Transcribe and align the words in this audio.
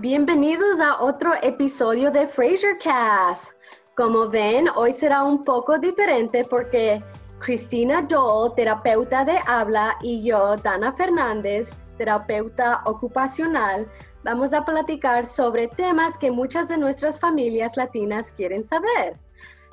Bienvenidos 0.00 0.80
a 0.80 1.02
otro 1.02 1.34
episodio 1.42 2.10
de 2.10 2.26
Fraser 2.26 2.78
Cast. 2.78 3.52
Como 3.94 4.30
ven, 4.30 4.66
hoy 4.74 4.94
será 4.94 5.24
un 5.24 5.44
poco 5.44 5.78
diferente 5.78 6.42
porque 6.42 7.04
Cristina 7.38 8.00
Dole, 8.00 8.54
terapeuta 8.56 9.26
de 9.26 9.38
habla, 9.46 9.98
y 10.00 10.22
yo, 10.22 10.56
Dana 10.56 10.94
Fernández, 10.94 11.76
terapeuta 11.98 12.80
ocupacional, 12.86 13.86
vamos 14.24 14.54
a 14.54 14.64
platicar 14.64 15.26
sobre 15.26 15.68
temas 15.68 16.16
que 16.16 16.30
muchas 16.30 16.66
de 16.68 16.78
nuestras 16.78 17.20
familias 17.20 17.76
latinas 17.76 18.32
quieren 18.32 18.66
saber. 18.66 19.20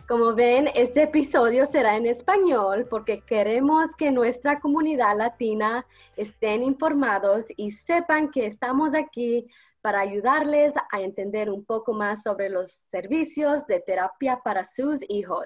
Como 0.10 0.34
ven, 0.34 0.70
este 0.76 1.04
episodio 1.04 1.66
será 1.66 1.96
en 1.96 2.06
español 2.06 2.86
porque 2.90 3.22
queremos 3.22 3.96
que 3.96 4.12
nuestra 4.12 4.60
comunidad 4.60 5.18
latina 5.18 5.86
estén 6.18 6.64
informados 6.64 7.46
y 7.56 7.72
sepan 7.72 8.30
que 8.30 8.46
estamos 8.46 8.94
aquí 8.94 9.48
para 9.88 10.02
ayudarles 10.02 10.74
a 10.92 11.00
entender 11.00 11.50
un 11.50 11.64
poco 11.64 11.94
más 11.94 12.22
sobre 12.22 12.50
los 12.50 12.84
servicios 12.92 13.66
de 13.68 13.80
terapia 13.80 14.42
para 14.44 14.66
sus 14.66 15.00
hijos. 15.08 15.46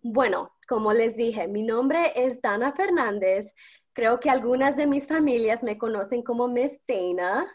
Bueno, 0.00 0.54
como 0.66 0.94
les 0.94 1.16
dije, 1.16 1.46
mi 1.48 1.62
nombre 1.62 2.14
es 2.16 2.40
Dana 2.40 2.72
Fernández. 2.72 3.52
Creo 3.92 4.20
que 4.20 4.30
algunas 4.30 4.74
de 4.74 4.86
mis 4.86 5.06
familias 5.06 5.62
me 5.62 5.76
conocen 5.76 6.22
como 6.22 6.48
Miss 6.48 6.80
Dana. 6.88 7.46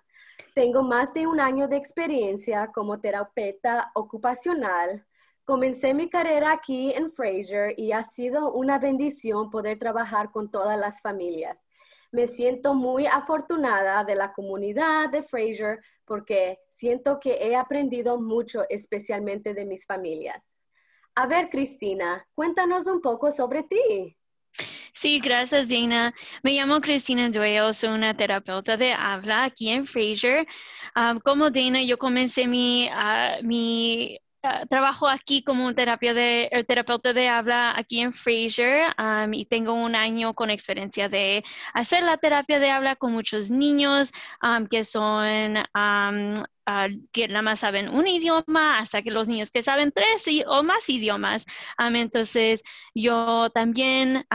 Tengo 0.53 0.83
más 0.83 1.11
de 1.15 1.25
un 1.25 1.39
año 1.39 1.67
de 1.67 1.77
experiencia 1.77 2.69
como 2.71 2.99
terapeuta 2.99 3.89
ocupacional 3.95 5.03
Comencé 5.45 5.93
mi 5.93 6.09
carrera 6.09 6.53
aquí 6.53 6.93
en 6.93 7.11
Fraser 7.11 7.73
y 7.77 7.91
ha 7.91 8.01
sido 8.03 8.53
una 8.53 8.79
bendición 8.79 9.49
poder 9.49 9.77
trabajar 9.77 10.31
con 10.31 10.49
todas 10.49 10.79
las 10.79 11.01
familias. 11.01 11.61
Me 12.13 12.27
siento 12.27 12.75
muy 12.75 13.07
afortunada 13.07 14.03
de 14.03 14.13
la 14.13 14.33
comunidad 14.33 15.09
de 15.09 15.23
Fraser 15.23 15.79
porque 16.05 16.59
siento 16.69 17.19
que 17.19 17.33
he 17.41 17.55
aprendido 17.55 18.21
mucho, 18.21 18.61
especialmente 18.69 19.55
de 19.55 19.65
mis 19.65 19.83
familias. 19.87 20.43
A 21.15 21.25
ver, 21.25 21.49
Cristina, 21.49 22.23
cuéntanos 22.35 22.85
un 22.85 23.01
poco 23.01 23.31
sobre 23.31 23.63
ti. 23.63 24.15
Sí, 24.93 25.19
gracias, 25.19 25.67
Dina. 25.67 26.13
Me 26.43 26.51
llamo 26.51 26.81
Cristina 26.81 27.29
Dueyo, 27.29 27.73
soy 27.73 27.89
una 27.89 28.15
terapeuta 28.15 28.77
de 28.77 28.93
habla 28.93 29.45
aquí 29.45 29.69
en 29.69 29.87
Fraser. 29.87 30.45
Ah, 30.93 31.17
como 31.23 31.49
Dina, 31.49 31.81
yo 31.81 31.97
comencé 31.97 32.47
mi, 32.47 32.89
ah, 32.91 33.37
mi 33.41 34.19
Ah, 34.45 34.65
trabajo 34.69 35.07
aquí 35.07 35.41
como 35.41 35.73
terapia 35.73 36.13
de, 36.13 36.65
terapeuta 36.67 37.13
de 37.13 37.29
habla 37.29 37.77
aquí 37.77 38.01
en 38.01 38.13
Fraser 38.13 38.93
y 39.31 39.45
tengo 39.45 39.73
un 39.73 39.95
año 39.95 40.33
con 40.33 40.49
experiencia 40.49 41.07
de 41.07 41.45
hacer 41.73 42.03
la 42.03 42.17
terapia 42.17 42.59
de 42.59 42.69
habla 42.69 42.97
con 42.97 43.13
muchos 43.13 43.49
niños 43.49 44.11
que 44.69 44.83
son 44.83 45.57
uh, 45.59 46.33
que 47.13 47.27
nada 47.29 47.41
más 47.41 47.61
saben 47.61 47.87
un 47.87 48.05
idioma 48.05 48.79
hasta 48.79 49.01
que 49.01 49.11
los 49.11 49.29
niños 49.29 49.49
que 49.49 49.63
saben 49.63 49.93
tres 49.93 50.25
o 50.47 50.61
más 50.61 50.89
idiomas. 50.89 51.45
entonces, 51.77 52.63
yo 52.93 53.49
también 53.51 54.25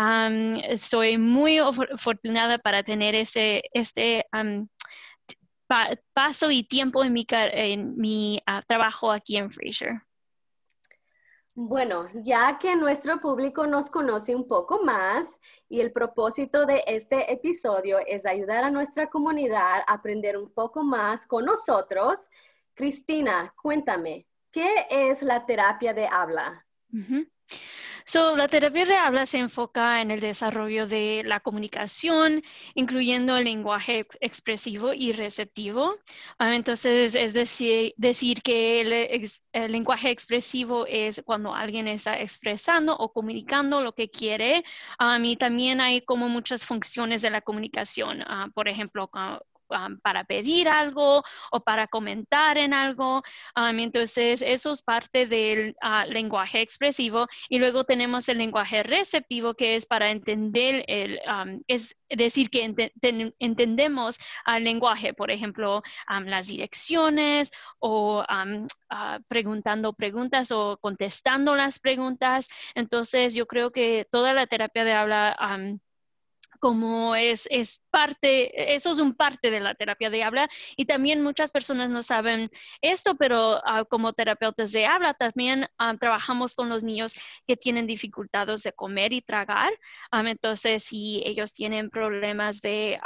soy 0.78 1.19
muy 1.19 1.59
afortunada 1.59 2.56
para 2.59 2.83
tener 2.83 3.15
ese, 3.15 3.62
este 3.75 4.27
paso 6.12 6.50
y 6.50 6.64
tiempo 6.64 7.05
en 7.05 7.12
mi, 7.12 7.27
en 7.30 7.97
mi 7.97 8.42
ah, 8.47 8.62
trabajo 8.66 9.12
aquí 9.12 9.36
en 9.36 9.50
Fraser. 9.50 10.02
Bueno, 11.60 12.06
ya 12.14 12.56
que 12.60 12.77
nuestro 12.77 13.19
público 13.19 13.66
nos 13.66 13.91
conoce 13.91 14.36
un 14.36 14.47
poco 14.47 14.84
más 14.84 15.27
y 15.69 15.80
el 15.80 15.92
propósito 15.92 16.66
de 16.66 16.84
este 16.86 17.33
episodio 17.33 17.98
es 18.06 18.26
ayudar 18.26 18.62
a 18.62 18.70
nuestra 18.70 19.10
comunidad 19.10 19.82
a 19.87 19.94
aprender 19.94 20.37
un 20.37 20.53
poco 20.53 20.84
más 20.84 21.26
con 21.26 21.47
nosotros, 21.47 22.20
Cristina, 22.75 23.53
cuéntame, 23.60 24.28
¿qué 24.53 24.87
es 24.88 25.20
la 25.20 25.44
terapia 25.47 25.93
de 25.93 26.06
habla? 26.06 26.64
So, 28.08 28.34
la 28.36 28.48
terapia 28.48 28.86
de 28.86 28.96
habla 28.96 29.26
se 29.26 29.36
enfoca 29.36 30.00
en 30.00 30.10
el 30.10 30.20
desarrollo 30.20 30.86
de 30.86 31.22
la 31.26 31.41
comunicación, 31.41 32.42
incluyendo 32.74 33.36
el 33.36 33.44
lenguaje 33.44 34.06
expresivo 34.20 34.94
y 34.94 35.12
receptivo. 35.12 35.94
Ah, 36.38 36.54
entonces, 36.54 37.14
es 37.14 37.34
decir, 37.34 37.92
decir 37.98 38.41
que 38.42 38.80
el, 38.80 39.70
lenguaje 39.70 40.08
expresivo 40.10 40.86
es 40.86 41.22
cuando 41.26 41.54
alguien 41.54 41.86
está 41.86 42.19
expresando 42.19 42.96
o 42.96 43.12
comunicando 43.12 43.82
lo 43.82 43.94
que 43.94 44.08
quiere. 44.10 44.64
Um, 44.98 45.22
y 45.26 45.36
también 45.36 45.82
hay 45.82 46.00
como 46.00 46.30
muchas 46.30 46.64
funciones 46.64 47.20
de 47.20 47.28
la 47.28 47.42
comunicación. 47.42 48.22
Ah, 48.26 48.48
por 48.54 48.69
ejemplo, 48.69 49.10
para 50.03 50.25
pedir 50.25 50.69
algo 50.69 51.23
o 51.51 51.61
para 51.61 51.87
comentar 51.87 52.59
en 52.59 52.75
algo. 52.75 53.23
entonces, 53.56 54.43
eso 54.43 54.73
es 54.73 54.83
parte 54.83 55.27
del 55.27 55.77
ah, 55.81 56.06
lenguaje 56.06 56.61
expresivo. 56.61 57.27
Y 57.49 57.59
luego 57.59 57.84
tenemos 57.84 58.29
el 58.29 58.39
lenguaje 58.39 58.83
receptivo, 58.83 59.55
que 59.55 59.77
es 59.77 59.87
para 59.87 60.11
entender, 60.11 60.84
el, 60.89 61.21
es 61.69 61.97
decir, 62.09 62.51
que 62.51 62.75
entendemos 63.39 64.19
al 64.45 64.65
lenguaje, 64.65 65.15
por 65.15 65.31
ejemplo, 65.31 65.83
las 66.25 66.47
direcciones 66.47 67.50
o 67.79 68.25
ah, 68.29 69.19
preguntando 69.29 69.93
preguntas 69.93 70.50
o 70.50 70.79
contestando 70.81 71.55
las 71.56 71.79
preguntas. 71.79 72.49
Entonces, 72.75 73.35
yo 73.35 73.47
creo 73.47 73.71
que 73.73 74.06
toda 74.11 74.33
la 74.33 74.47
terapia 74.47 74.85
de 74.85 74.93
habla 74.93 75.37
como 76.58 77.14
es, 77.14 77.48
parte, 77.91 78.74
eso 78.74 78.92
es 78.92 78.98
un 78.98 79.14
parte 79.14 79.50
de 79.50 79.60
la 79.60 79.74
terapia 79.74 80.10
de 80.10 80.22
habla 80.22 80.48
y 80.76 80.84
también 80.84 81.22
muchas 81.22 81.50
personas 81.50 81.91
no 81.91 82.02
saben 82.02 82.50
esto, 82.82 83.16
pero 83.16 83.60
ah, 83.64 83.84
como 83.84 84.12
terapeutas 84.12 84.72
de 84.72 84.86
habla 84.86 85.14
también 85.14 85.66
ah, 85.78 85.94
trabajamos 85.98 86.54
con 86.54 86.69
los 86.69 86.82
niños 86.82 87.14
que 87.46 87.56
tienen 87.56 87.86
dificultades 87.86 88.62
de 88.62 88.72
comer 88.72 89.12
y 89.12 89.22
tragar. 89.22 89.72
entonces, 90.12 90.84
si 90.84 91.22
ellos 91.24 91.52
tienen 91.52 91.91
problemas 91.91 92.60
de 92.60 93.00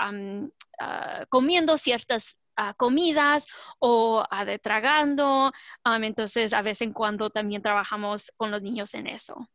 comiendo 1.28 1.78
ciertas 1.78 2.38
comidas 2.76 3.46
o 3.78 4.24
de 4.46 4.58
tragando. 4.58 5.52
entonces, 5.84 6.52
a 6.52 6.62
vez 6.62 6.80
en 6.82 6.92
cuando 6.92 7.30
también 7.30 7.62
trabajamos 7.62 8.32
con 8.36 8.50
los 8.50 8.62
niños 8.62 8.94
en 8.94 9.06
eso 9.06 9.48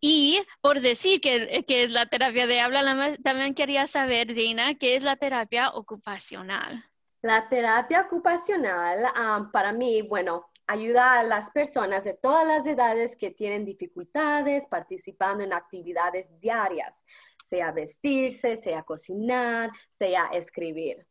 y 0.00 0.40
por 0.60 0.80
decir 0.80 1.20
que, 1.20 1.64
es 1.66 1.90
la 1.90 2.06
terapia 2.06 2.46
de 2.46 2.60
habla, 2.60 3.16
también 3.22 3.54
quería 3.54 3.86
saber, 3.86 4.34
Dina, 4.34 4.74
¿qué 4.74 4.96
es 4.96 5.02
la 5.02 5.16
terapia 5.16 5.70
ocupacional? 5.70 6.84
La 7.22 7.48
terapia 7.48 8.02
ocupacional, 8.02 9.06
para 9.52 9.72
mí, 9.72 10.02
bueno, 10.02 10.46
ayuda 10.66 11.20
a 11.20 11.22
las 11.22 11.50
personas 11.50 12.04
de 12.04 12.14
todas 12.14 12.46
las 12.46 12.66
edades 12.66 13.16
que 13.16 13.30
tienen 13.30 13.64
dificultades 13.64 14.66
participando 14.68 15.44
en 15.44 15.52
actividades 15.52 16.28
diarias, 16.40 17.04
sea 17.44 17.70
vestirse, 17.72 18.56
sea 18.56 18.82
cocinar, 18.82 19.70
sea 19.98 20.26
escribir. 20.32 21.06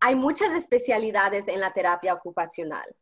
hay 0.00 0.14
muchas 0.14 0.52
especialidades 0.52 1.48
en 1.48 1.60
la 1.60 1.72
terapia 1.72 2.14
ocupacional. 2.14 2.94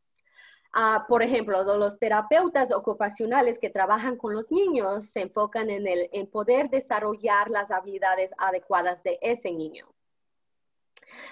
Ah, 0.74 1.04
por 1.06 1.22
ejemplo, 1.22 1.62
los 1.76 1.98
terapeutas 1.98 2.72
ocupacionales 2.72 3.58
que 3.58 3.68
trabajan 3.68 4.16
con 4.16 4.34
los 4.34 4.50
niños 4.50 5.06
se 5.06 5.20
enfocan 5.20 5.68
en, 5.68 5.86
el, 5.86 6.08
en 6.12 6.26
poder 6.26 6.70
desarrollar 6.70 7.50
las 7.50 7.70
habilidades 7.70 8.32
adecuadas 8.38 9.02
de 9.02 9.18
ese 9.20 9.52
niño. 9.52 9.92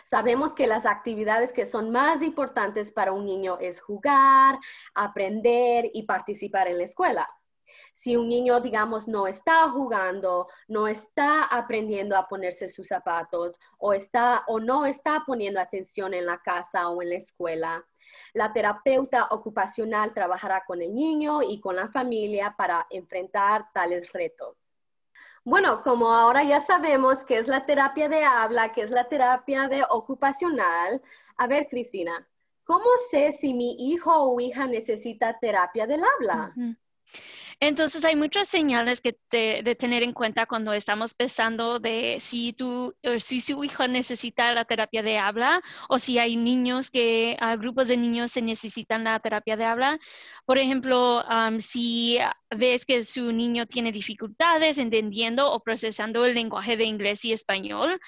Sabemos 0.04 0.52
que 0.52 0.66
las 0.66 0.84
actividades 0.84 1.54
que 1.54 1.64
son 1.64 1.90
más 1.90 2.22
importantes 2.22 2.92
para 2.92 3.12
un 3.12 3.24
niño 3.24 3.56
es 3.60 3.80
jugar, 3.80 4.58
aprender 4.94 5.90
y 5.94 6.02
participar 6.02 6.68
en 6.68 6.76
la 6.76 6.84
escuela. 6.84 7.28
Si 7.94 8.16
un 8.16 8.28
niño, 8.28 8.60
digamos, 8.60 9.08
no 9.08 9.26
está 9.26 9.68
jugando, 9.70 10.48
no 10.68 10.86
está 10.86 11.44
aprendiendo 11.44 12.16
a 12.16 12.28
ponerse 12.28 12.68
sus 12.68 12.88
zapatos 12.88 13.58
o, 13.78 13.94
está, 13.94 14.44
o 14.48 14.60
no 14.60 14.84
está 14.84 15.22
poniendo 15.26 15.60
atención 15.60 16.12
en 16.12 16.26
la 16.26 16.38
casa 16.42 16.90
o 16.90 17.00
en 17.00 17.10
la 17.10 17.16
escuela, 17.16 17.86
la 18.32 18.52
terapeuta 18.52 19.28
ocupacional 19.30 20.12
trabajará 20.12 20.64
con 20.66 20.82
el 20.82 20.94
niño 20.94 21.42
y 21.42 21.60
con 21.60 21.76
la 21.76 21.88
familia 21.88 22.54
para 22.56 22.86
enfrentar 22.90 23.66
tales 23.72 24.12
retos. 24.12 24.74
Bueno, 25.42 25.82
como 25.82 26.12
ahora 26.12 26.42
ya 26.44 26.60
sabemos 26.60 27.24
qué 27.24 27.38
es 27.38 27.48
la 27.48 27.64
terapia 27.64 28.08
de 28.08 28.24
habla, 28.24 28.72
qué 28.72 28.82
es 28.82 28.90
la 28.90 29.08
terapia 29.08 29.68
de 29.68 29.82
ocupacional, 29.88 31.02
a 31.36 31.46
ver, 31.46 31.68
Cristina, 31.68 32.28
¿cómo 32.64 32.84
sé 33.10 33.32
si 33.32 33.54
mi 33.54 33.90
hijo 33.90 34.12
o 34.14 34.38
hija 34.40 34.66
necesita 34.66 35.38
terapia 35.38 35.86
del 35.86 36.02
habla? 36.04 36.54
Entonces 37.62 38.06
hay 38.06 38.16
muchas 38.16 38.48
señales 38.48 39.02
que 39.02 39.18
de 39.30 39.76
tener 39.78 40.02
en 40.02 40.14
cuenta 40.14 40.46
cuando 40.46 40.72
estamos 40.72 41.12
pensando 41.12 41.78
de 41.78 42.16
si, 42.18 42.54
tú, 42.54 42.94
si 43.18 43.42
su 43.42 43.62
hijo 43.62 43.86
necesita 43.86 44.54
la 44.54 44.64
terapia 44.64 45.02
de 45.02 45.18
habla 45.18 45.62
o 45.90 45.98
si 45.98 46.18
hay 46.18 46.36
niños 46.36 46.90
que, 46.90 47.36
a 47.38 47.56
grupos 47.56 47.88
de 47.88 47.98
niños 47.98 48.32
se 48.32 48.40
necesitan 48.40 49.04
la 49.04 49.20
terapia 49.20 49.56
de 49.56 49.64
habla. 49.64 49.98
Por 50.46 50.56
ejemplo, 50.56 51.22
si 51.58 52.18
ves 52.50 52.86
que 52.86 53.04
su 53.04 53.30
niño 53.30 53.66
tiene 53.66 53.92
dificultades 53.92 54.78
entendiendo 54.78 55.52
o 55.52 55.60
procesando 55.60 56.24
el 56.24 56.34
lenguaje 56.34 56.76
de 56.78 56.84
inglés 56.84 57.24
y 57.26 57.32
español, 57.32 58.00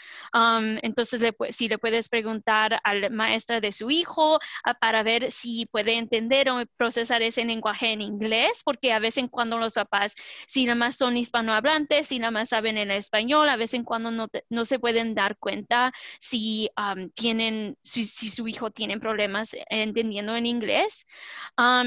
entonces 0.83 1.21
le, 1.21 1.37
si 1.51 1.69
le 1.69 1.79
puedes 1.79 2.09
preguntar 2.09 2.81
al 2.85 3.11
maestra 3.11 3.61
de 3.61 3.71
su 3.71 3.91
hijo 3.91 4.41
ah, 4.65 4.75
para 4.75 5.03
ver 5.03 5.31
si 5.31 5.67
puede 5.67 5.99
entender 5.99 6.49
o 6.49 6.65
procesar 6.77 7.21
ese 7.23 7.45
lenguaje 7.45 7.93
en 7.93 8.01
inglés, 8.01 8.63
porque 8.65 8.93
a 8.93 8.99
veces 8.99 9.27
cuando 9.31 9.42
los 9.51 9.75
papás, 9.75 10.15
si 10.47 10.65
nada 10.65 10.77
más 10.77 10.97
son 10.97 11.17
hispanohablantes, 11.17 12.09
si 12.09 12.19
nada 12.19 12.31
más 12.31 12.51
saben 12.51 12.79
el 12.79 12.91
español, 12.91 13.49
a 13.49 13.57
veces 13.57 13.83
cuando 13.85 14.11
no, 14.11 14.29
no 14.51 14.65
se 14.65 14.79
pueden 14.79 15.15
dar 15.15 15.37
cuenta 15.39 15.93
si 16.21 16.71
tienen, 17.15 17.77
si, 17.83 18.05
su 18.05 18.49
hijo 18.49 18.71
tiene 18.71 18.99
problemas 18.99 19.51
entendiendo 19.71 20.37
en 20.37 20.47
inglés. 20.47 21.07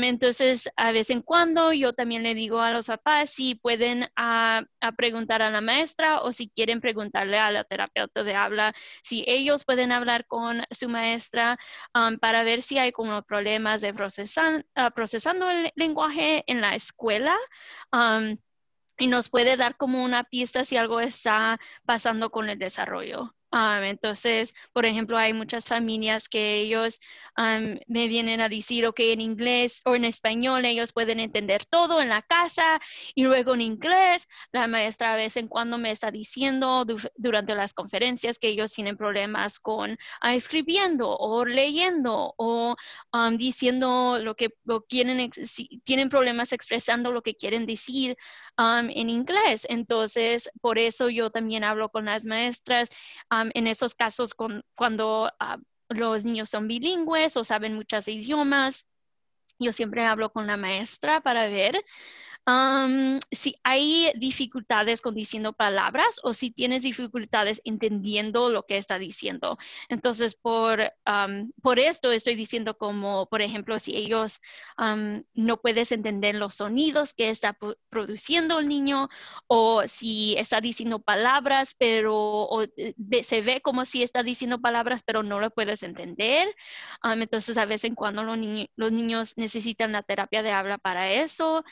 entonces, 0.02 0.70
a 0.76 0.92
vez 0.92 1.10
en 1.10 1.22
cuando 1.22 1.74
yo 1.74 1.94
también 1.94 2.24
le 2.24 2.34
digo 2.34 2.60
a 2.62 2.72
los 2.72 2.88
papás 2.88 3.30
si 3.32 3.56
pueden 3.56 4.10
ah, 4.16 4.64
a 4.82 4.92
preguntar 4.94 5.42
a 5.42 5.50
la 5.50 5.62
maestra 5.62 6.22
o 6.22 6.34
si 6.34 6.50
quieren 6.50 6.82
preguntarle 6.82 7.38
a 7.38 7.52
la 7.52 7.64
terapeuta 7.64 8.24
de 8.24 8.36
habla, 8.36 8.74
si 9.04 9.24
ellos 9.28 9.66
pueden 9.66 9.92
hablar 9.92 10.26
con 10.26 10.64
su 10.72 10.90
maestra 10.90 11.58
para 12.20 12.44
ver 12.44 12.62
si 12.62 12.78
hay 12.78 12.92
como 12.92 13.22
problemas 13.24 13.82
de 13.82 13.94
ah, 14.76 14.92
procesando 14.92 15.50
el 15.50 15.72
lenguaje 15.76 16.44
en 16.48 16.62
la 16.62 16.76
escuela. 16.76 17.36
Y 18.98 19.08
nos 19.08 19.30
puede 19.30 19.58
dar 19.58 19.78
como 19.78 20.04
una 20.04 20.24
pista 20.24 20.64
si 20.64 20.78
algo 20.78 21.00
está 21.00 21.60
pasando 21.86 22.30
con 22.32 22.50
el 22.50 22.60
desarrollo. 22.60 23.35
Entonces, 23.52 24.54
por 24.74 24.86
ejemplo, 24.86 25.18
hay 25.18 25.34
muchas 25.34 25.66
familias 25.68 26.28
que 26.28 26.56
ellos 26.62 27.00
me 27.88 28.08
vienen 28.08 28.40
a 28.40 28.50
decir, 28.50 28.86
ok, 28.86 29.00
en 29.00 29.22
inglés 29.22 29.82
o 29.86 29.96
en 29.96 30.06
español 30.06 30.66
ellos 30.66 30.94
pueden 30.94 31.20
entender 31.20 31.66
todo 31.66 32.02
en 32.02 32.10
la 32.10 32.22
casa 32.22 32.80
y 33.14 33.24
luego 33.24 33.54
en 33.54 33.62
inglés 33.62 34.28
la 34.52 34.68
maestra 34.68 35.14
a 35.14 35.16
vez 35.18 35.36
en 35.38 35.48
cuando 35.48 35.78
me 35.78 35.92
está 35.92 36.12
diciendo 36.12 36.86
durante 37.16 37.56
las 37.56 37.74
conferencias 37.74 38.40
que 38.40 38.48
ellos 38.48 38.72
tienen 38.72 38.98
problemas 38.98 39.60
con 39.60 39.98
ah, 40.22 40.36
escribiendo 40.36 41.16
o 41.18 41.46
leyendo 41.46 42.34
o 42.38 42.76
diciendo 43.38 44.18
lo 44.22 44.36
que 44.36 44.54
quieren, 44.88 45.30
tienen 45.84 46.10
problemas 46.10 46.54
expresando 46.54 47.12
lo 47.12 47.22
que 47.22 47.36
quieren 47.36 47.66
decir 47.66 48.18
en 48.58 49.10
inglés. 49.10 49.66
Entonces, 49.70 50.50
por 50.62 50.80
eso 50.80 51.10
yo 51.10 51.30
también 51.30 51.64
hablo 51.64 51.90
con 51.90 52.06
las 52.06 52.26
maestras 52.26 52.90
en 53.54 53.68
esos 53.68 53.96
casos 53.96 54.34
cuando 54.76 55.32
ah, 55.40 55.58
los 55.90 56.24
niños 56.24 56.50
son 56.50 56.68
bilingües 56.68 57.38
o 57.38 57.44
saben 57.44 57.76
muchos 57.76 58.08
idiomas. 58.08 58.88
Yo 59.60 59.72
siempre 59.72 60.06
hablo 60.06 60.32
con 60.32 60.48
la 60.48 60.58
maestra 60.58 61.22
para 61.22 61.48
ver 61.48 61.84
si 63.32 63.56
hay 63.64 64.12
dificultades 64.16 65.02
con 65.02 65.16
diciendo 65.16 65.54
palabras 65.54 66.20
o 66.22 66.34
si 66.34 66.52
tienes 66.52 66.84
dificultades 66.84 67.60
entendiendo 67.64 68.50
lo 68.50 68.64
que 68.64 68.78
está 68.78 69.00
diciendo. 69.00 69.58
Entonces, 69.90 70.36
por, 70.36 70.94
por 71.64 71.80
esto 71.80 72.12
estoy 72.12 72.36
diciendo 72.36 72.78
como, 72.78 73.26
por 73.28 73.42
ejemplo, 73.42 73.80
si 73.80 73.96
ellos 73.96 74.42
no 75.34 75.58
puedes 75.62 75.92
entender 75.92 76.36
los 76.36 76.56
sonidos 76.56 77.14
que 77.14 77.30
está 77.30 77.58
produciendo 77.90 78.60
el 78.60 78.68
niño 78.68 79.10
o 79.48 79.84
si 79.88 80.36
está 80.38 80.62
diciendo 80.62 81.00
palabras, 81.00 81.76
pero 81.78 82.48
eh, 82.78 83.24
se 83.24 83.42
ve 83.42 83.62
como 83.62 83.86
si 83.86 84.04
está 84.04 84.22
diciendo 84.22 84.62
palabras, 84.62 85.02
pero 85.04 85.24
no 85.24 85.40
lo 85.40 85.50
puedes 85.50 85.82
entender. 85.82 86.48
entonces, 87.04 87.58
a 87.58 87.66
veces 87.66 87.86
en 87.86 87.96
cuando 87.96 88.24
los, 88.24 88.38
los 88.76 88.92
niños 88.92 89.34
necesitan 89.36 89.92
la 89.94 90.04
terapia 90.04 90.44
de 90.44 90.52
habla 90.52 90.78
para 90.78 91.12
eso 91.12 91.64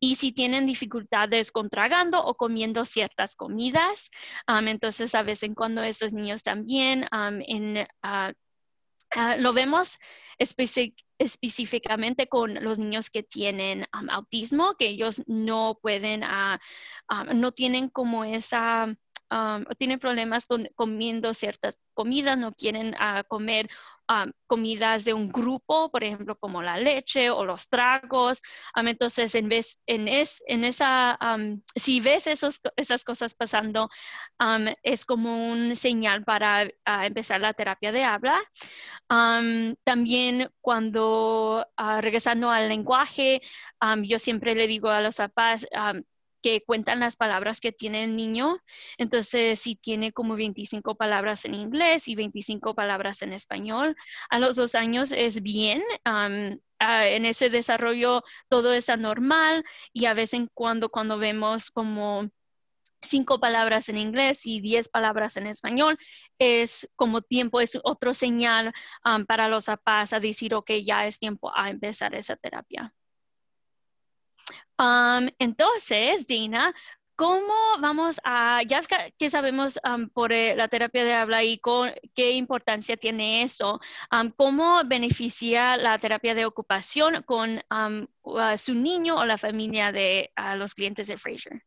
y 0.00 0.14
si 0.16 0.32
tienen 0.32 0.66
dificultades 0.66 1.52
con 1.52 1.70
tragando 1.70 2.24
o 2.24 2.34
comiendo 2.34 2.84
ciertas 2.84 3.36
comidas, 3.36 4.10
entonces 4.46 5.14
a 5.14 5.22
veces 5.22 5.50
cuando 5.54 5.82
esos 5.82 6.12
niños 6.12 6.42
también 6.42 7.06
ah, 7.10 8.32
ah, 9.10 9.36
lo 9.36 9.52
vemos 9.52 9.98
específicamente 10.38 12.26
con 12.26 12.54
los 12.62 12.78
niños 12.78 13.10
que 13.10 13.22
tienen 13.22 13.86
autismo, 13.92 14.74
que 14.78 14.88
ellos 14.88 15.22
no 15.26 15.78
pueden, 15.80 16.24
ah, 16.24 16.58
no 17.34 17.52
tienen 17.52 17.88
como 17.88 18.24
esa 18.24 18.94
o 19.32 19.74
tienen 19.76 19.98
problemas 19.98 20.46
con 20.46 20.68
comiendo 20.74 21.34
ciertas 21.34 21.78
comidas, 21.94 22.36
no 22.38 22.52
quieren 22.52 22.94
comer 23.28 23.68
comidas 24.46 25.04
de 25.04 25.14
un 25.14 25.28
grupo, 25.28 25.90
por 25.90 26.04
ejemplo, 26.04 26.36
como 26.36 26.62
la 26.62 26.78
leche 26.78 27.30
o 27.30 27.44
los 27.44 27.68
tragos. 27.68 28.42
entonces, 28.74 29.34
en, 29.34 29.48
vez, 29.48 29.78
en, 29.86 30.08
es, 30.08 30.42
en 30.46 30.64
esa, 30.64 31.18
si 31.74 32.00
ves 32.00 32.26
esos, 32.26 32.60
esas 32.76 33.04
cosas 33.04 33.34
pasando, 33.34 33.88
es 34.82 35.04
como 35.04 35.50
un 35.50 35.76
señal 35.76 36.24
para 36.24 36.68
empezar 37.04 37.40
la 37.40 37.54
terapia 37.54 37.92
de 37.92 38.04
habla. 38.04 38.38
también 39.84 40.50
cuando 40.60 41.66
ah, 41.76 42.00
regresando 42.00 42.50
al 42.50 42.68
lenguaje, 42.68 43.42
yo 44.02 44.18
siempre 44.18 44.54
le 44.54 44.66
digo 44.66 44.88
a 44.90 45.00
los 45.00 45.16
papás, 45.16 45.66
que 46.42 46.62
cuentan 46.62 47.00
las 47.00 47.16
palabras 47.16 47.60
que 47.60 47.72
tiene 47.72 48.04
el 48.04 48.16
niño. 48.16 48.58
Entonces, 48.98 49.60
si 49.60 49.76
tiene 49.76 50.12
como 50.12 50.36
25 50.36 50.96
palabras 50.96 51.44
en 51.44 51.54
inglés 51.54 52.08
y 52.08 52.14
25 52.14 52.74
palabras 52.74 53.22
en 53.22 53.32
español, 53.32 53.96
a 54.30 54.38
los 54.38 54.56
dos 54.56 54.74
años 54.74 55.12
es 55.12 55.42
bien. 55.42 55.82
en 56.04 57.26
ese 57.26 57.48
desarrollo 57.50 58.22
todo 58.48 58.72
es 58.72 58.88
anormal 58.88 59.64
y 59.92 60.06
a 60.06 60.14
veces 60.14 60.42
cuando, 60.54 60.88
cuando 60.90 61.18
vemos 61.18 61.70
como 61.70 62.28
cinco 63.02 63.40
palabras 63.40 63.88
en 63.88 63.98
inglés 63.98 64.46
y 64.46 64.60
diez 64.60 64.88
palabras 64.88 65.36
en 65.36 65.46
español, 65.46 65.98
es 66.38 66.88
como 66.96 67.22
tiempo, 67.22 67.60
es 67.60 67.78
otro 67.84 68.14
señal 68.14 68.72
para 69.28 69.48
los 69.48 69.66
papás 69.66 70.12
a 70.12 70.20
decir, 70.20 70.54
ok, 70.54 70.70
ya 70.84 71.06
es 71.06 71.18
tiempo 71.18 71.52
a 71.54 71.70
empezar 71.70 72.14
esa 72.14 72.36
terapia 72.36 72.92
entonces, 75.38 76.26
Dina, 76.26 76.74
¿cómo 77.16 77.52
vamos 77.80 78.20
a, 78.24 78.62
ya 78.64 78.80
que 79.18 79.30
sabemos 79.30 79.78
por 80.12 80.32
eh, 80.32 80.56
la 80.56 80.68
terapia 80.68 81.04
de 81.04 81.14
habla 81.14 81.44
y 81.44 81.60
qué 82.14 82.32
importancia 82.32 82.96
tiene 82.96 83.42
eso, 83.42 83.80
cómo 84.36 84.82
beneficia 84.84 85.76
la 85.76 85.98
terapia 85.98 86.34
de 86.34 86.46
ocupación 86.46 87.22
con 87.22 87.62
su 88.58 88.74
niño 88.74 89.16
o 89.16 89.24
la 89.24 89.38
familia 89.38 89.92
de 89.92 90.32
los 90.56 90.74
clientes 90.74 91.06
de 91.06 91.18
Fraser? 91.18 91.62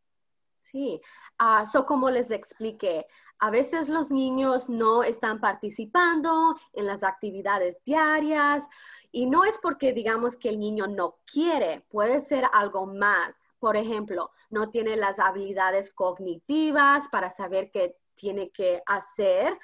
Sí, 0.75 0.99
uh, 1.39 1.65
so 1.71 1.85
como 1.85 2.09
les 2.09 2.31
expliqué, 2.31 3.07
a 3.39 3.49
veces 3.49 3.87
los 3.87 4.11
niños 4.11 4.67
no 4.67 5.03
están 5.03 5.39
participando 5.39 6.53
en 6.73 6.85
las 6.85 7.01
actividades 7.01 7.81
diarias 7.85 8.67
y 9.09 9.25
no 9.25 9.45
es 9.45 9.57
porque 9.61 9.93
digamos 9.93 10.35
que 10.35 10.49
el 10.49 10.59
niño 10.59 10.87
no 10.87 11.15
quiere, 11.31 11.85
puede 11.89 12.19
ser 12.19 12.43
algo 12.51 12.87
más. 12.87 13.35
Por 13.57 13.77
ejemplo, 13.77 14.31
no 14.49 14.69
tiene 14.69 14.97
las 14.97 15.17
habilidades 15.17 15.93
cognitivas 15.93 17.07
para 17.07 17.29
saber 17.29 17.71
qué 17.71 17.95
tiene 18.15 18.49
que 18.49 18.83
hacer, 18.85 19.57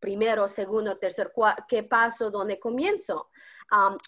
primero, 0.00 0.48
segundo, 0.48 0.98
tercer, 0.98 1.32
qué 1.68 1.82
paso, 1.82 2.30
dónde 2.30 2.58
comienzo. 2.58 3.28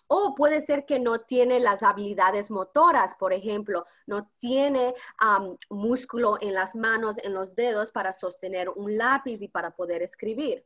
o 0.07 0.35
puede 0.35 0.61
ser 0.61 0.87
que 0.87 0.99
no 0.99 1.21
tiene 1.21 1.61
las 1.61 1.83
habilidades 1.83 2.51
motoras, 2.51 3.15
por 3.17 3.33
ejemplo, 3.33 3.85
no 4.07 4.31
tiene 4.39 4.95
músculo 5.69 6.39
en 6.41 6.55
las 6.55 6.75
manos, 6.75 7.17
en 7.23 7.35
los 7.35 7.55
dedos 7.55 7.91
para 7.91 8.13
sostener 8.13 8.69
un 8.71 8.97
lápiz 8.97 9.41
y 9.43 9.49
para 9.49 9.71
poder 9.73 10.03
escribir. 10.03 10.65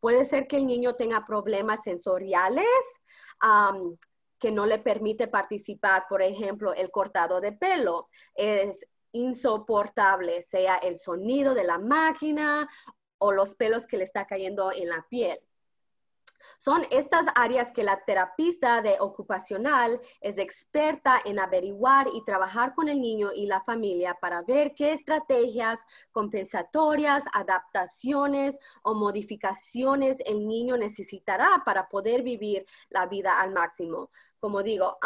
Puede 0.00 0.24
ser 0.24 0.46
que 0.46 0.56
el 0.56 0.66
niño 0.66 0.94
tenga 0.94 1.26
problemas 1.26 1.82
sensoriales 1.82 2.66
que 4.38 4.50
no 4.50 4.66
le 4.66 4.78
permite 4.78 5.28
participar, 5.28 6.06
por 6.08 6.20
ejemplo, 6.20 6.74
el 6.74 6.90
cortado 6.90 7.40
de 7.40 7.52
pelo. 7.52 8.08
Es 8.34 8.84
insoportable, 9.12 10.42
sea 10.42 10.78
el 10.78 10.98
sonido 10.98 11.54
de 11.54 11.64
la 11.64 11.78
máquina 11.78 12.68
o 13.22 13.32
los 13.32 13.54
pelos 13.54 13.86
que 13.86 13.98
le 13.98 14.04
está 14.04 14.26
cayendo 14.26 14.72
en 14.72 14.88
la 14.88 15.06
piel. 15.08 15.38
Son 16.58 16.84
estas 16.90 17.24
áreas 17.36 17.72
que 17.72 17.84
la 17.84 18.04
terapista 18.04 18.82
de 18.82 18.96
ocupacional 18.98 20.00
es 20.20 20.38
experta 20.38 21.20
en 21.24 21.38
averiguar 21.38 22.08
y 22.12 22.24
trabajar 22.24 22.74
con 22.74 22.88
el 22.88 23.00
niño 23.00 23.30
y 23.32 23.46
la 23.46 23.62
familia 23.62 24.18
para 24.20 24.42
ver 24.42 24.74
qué 24.74 24.92
estrategias 24.92 25.80
compensatorias, 26.10 27.22
adaptaciones 27.32 28.58
o 28.82 28.94
modificaciones 28.94 30.18
el 30.26 30.46
niño 30.46 30.76
necesitará 30.76 31.62
para 31.64 31.88
poder 31.88 32.22
vivir 32.22 32.66
la 32.90 33.06
vida 33.06 33.40
al 33.40 33.52
máximo. 33.52 34.10
Como 34.40 34.64
digo, 34.64 34.98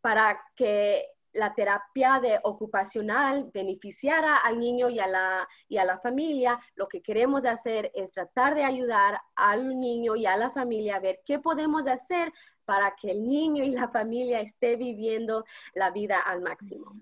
para 0.00 0.40
que 0.54 1.06
la 1.32 1.54
terapia 1.54 2.20
de 2.20 2.38
ocupacional 2.42 3.50
beneficiara 3.52 4.36
al 4.36 4.58
niño 4.58 4.88
y 4.90 5.00
a, 5.00 5.06
la, 5.06 5.48
y 5.68 5.78
a 5.78 5.84
la 5.84 5.98
familia, 5.98 6.58
lo 6.74 6.88
que 6.88 7.02
queremos 7.02 7.44
hacer 7.44 7.90
es 7.94 8.12
tratar 8.12 8.54
de 8.54 8.64
ayudar 8.64 9.20
al 9.34 9.78
niño 9.78 10.16
y 10.16 10.26
a 10.26 10.36
la 10.36 10.50
familia 10.50 10.96
a 10.96 11.00
ver 11.00 11.20
qué 11.24 11.38
podemos 11.38 11.86
hacer 11.86 12.32
para 12.64 12.94
que 12.94 13.10
el 13.10 13.26
niño 13.26 13.64
y 13.64 13.70
la 13.70 13.88
familia 13.88 14.40
esté 14.40 14.76
viviendo 14.76 15.44
la 15.74 15.90
vida 15.90 16.20
al 16.20 16.40
máximo. 16.40 17.00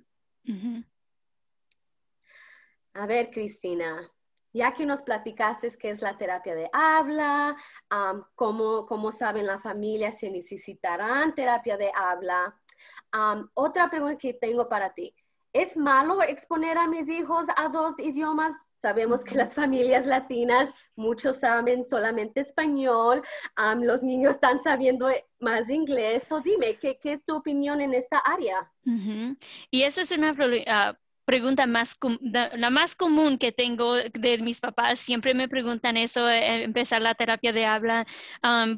A 2.94 3.06
ver, 3.06 3.30
Cristina, 3.30 4.10
ya 4.52 4.74
que 4.74 4.84
nos 4.84 5.02
platicaste 5.02 5.70
qué 5.78 5.90
es 5.90 6.02
la 6.02 6.18
terapia 6.18 6.54
de 6.54 6.68
habla, 6.72 7.56
cómo, 8.34 9.12
saben 9.12 9.46
la 9.46 9.60
familia 9.60 10.12
si 10.12 10.30
necesitarán 10.30 11.34
terapia 11.34 11.76
de 11.76 11.90
habla. 11.94 12.59
Otra 13.54 13.90
pregunta 13.90 14.18
que 14.18 14.34
tengo 14.34 14.68
para 14.68 14.92
ti. 14.92 15.14
¿Es 15.52 15.76
malo 15.76 16.22
exponer 16.22 16.78
a 16.78 16.86
mis 16.86 17.08
hijos 17.08 17.46
a 17.56 17.68
dos 17.68 17.98
idiomas? 17.98 18.54
Sabemos 18.78 19.24
que 19.24 19.34
las 19.34 19.54
familias 19.54 20.06
latinas, 20.06 20.70
muchos 20.94 21.38
saben 21.38 21.86
solamente 21.86 22.40
español, 22.40 23.22
los 23.80 24.02
niños 24.02 24.36
están 24.36 24.62
sabiendo 24.62 25.08
más 25.38 25.68
inglés. 25.68 26.30
O 26.32 26.40
dime, 26.40 26.78
¿qué, 26.78 26.98
es 27.02 27.24
tu 27.24 27.36
opinión 27.36 27.80
en 27.80 27.94
esta 27.94 28.18
área? 28.18 28.70
Y 29.70 29.82
eso 29.82 30.00
es 30.00 30.12
una 30.12 30.32
uh, 30.32 30.96
pregunta 31.30 31.64
más, 31.68 31.96
la 32.22 32.70
más 32.70 32.96
común 32.96 33.38
que 33.38 33.52
tengo 33.52 33.94
de 33.94 34.38
mis 34.38 34.60
papás, 34.60 34.98
siempre 34.98 35.32
me 35.32 35.46
preguntan 35.46 35.96
eso, 35.96 36.28
eh, 36.28 36.64
empezar 36.64 37.02
la 37.02 37.14
terapia 37.14 37.52
de 37.52 37.66
habla, 37.66 38.04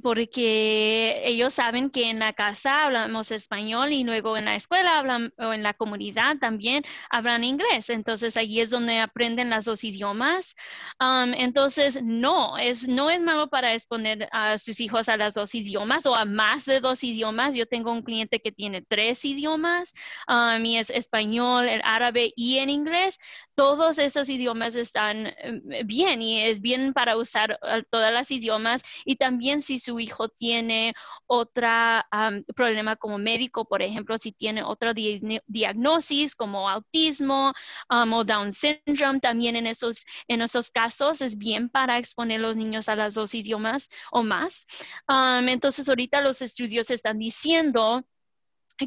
porque 0.03 1.23
ellos 1.25 1.55
saben 1.55 1.89
que 1.89 2.11
en 2.11 2.19
la 2.19 2.35
casa 2.35 2.85
hablamos 2.85 3.31
español 3.31 3.93
y 3.93 4.05
luego 4.05 4.37
en 4.37 4.45
la 4.45 4.55
escuela 4.55 4.99
hablan, 4.99 5.33
o 5.39 5.55
en 5.55 5.63
la 5.63 5.73
comunidad 5.73 6.37
también 6.41 6.85
hablan 7.09 7.43
inglés. 7.43 7.89
Entonces 7.89 8.37
allí 8.37 8.61
es 8.61 8.69
donde 8.69 8.99
aprenden 8.99 9.49
las 9.49 9.65
dos 9.65 9.83
idiomas. 9.83 10.55
entonces, 11.01 12.03
no, 12.03 12.59
es, 12.59 12.87
no 12.87 13.09
es 13.09 13.23
malo 13.23 13.49
para 13.49 13.73
exponer 13.73 14.29
a 14.31 14.59
sus 14.59 14.79
hijos 14.81 15.09
a 15.09 15.17
las 15.17 15.33
dos 15.33 15.55
idiomas 15.55 16.05
o 16.05 16.15
a 16.15 16.27
más 16.27 16.67
de 16.67 16.81
dos 16.81 17.03
idiomas. 17.03 17.55
Yo 17.55 17.65
tengo 17.65 17.93
un 17.93 18.03
cliente 18.03 18.41
que 18.41 18.53
tiene 18.53 18.83
tres 18.83 19.25
idiomas, 19.25 19.95
y 20.63 20.77
es 20.77 20.91
español, 20.91 21.67
el 21.67 21.81
árabe 21.83 22.35
y 22.37 22.42
en 22.59 22.71
inglés, 22.71 23.19
todos 23.55 23.99
esos 23.99 24.29
idiomas 24.29 24.75
están 24.75 25.27
eh, 25.29 25.83
bien 25.85 26.23
y 26.23 26.41
es 26.43 26.61
bien 26.61 26.93
para 26.93 27.17
usar 27.17 27.59
eh, 27.63 27.83
todas 27.91 28.13
las 28.13 28.31
idiomas. 28.31 28.83
Y 29.05 29.17
también 29.17 29.61
si 29.61 29.79
su 29.79 30.01
hijo 30.01 30.29
tiene 30.29 30.95
otro 31.27 31.69
problema 32.57 32.97
como 32.97 33.19
médico, 33.19 33.65
por 33.65 33.83
ejemplo, 33.83 34.19
si 34.19 34.33
tiene 34.33 34.63
otra 34.63 34.93
diagnosis 34.95 36.35
como 36.35 36.69
autismo 36.69 37.53
o 37.89 38.25
Down 38.25 38.53
syndrome, 38.53 39.21
también 39.21 39.57
en 39.57 39.67
esos, 39.67 40.05
en 40.29 40.43
esos 40.43 40.71
casos 40.71 41.21
es 41.21 41.37
bien 41.37 41.69
para 41.69 41.99
exponer 41.99 42.41
a 42.41 42.43
los 42.43 42.57
niños 42.57 42.89
a 42.89 42.97
las 42.97 43.15
dos 43.15 43.35
idiomas 43.35 43.89
o 44.11 44.23
más. 44.23 44.67
entonces, 45.09 45.89
ahorita 45.89 46.21
los 46.21 46.43
estudios 46.43 46.91
están 46.91 47.19
diciendo 47.19 48.05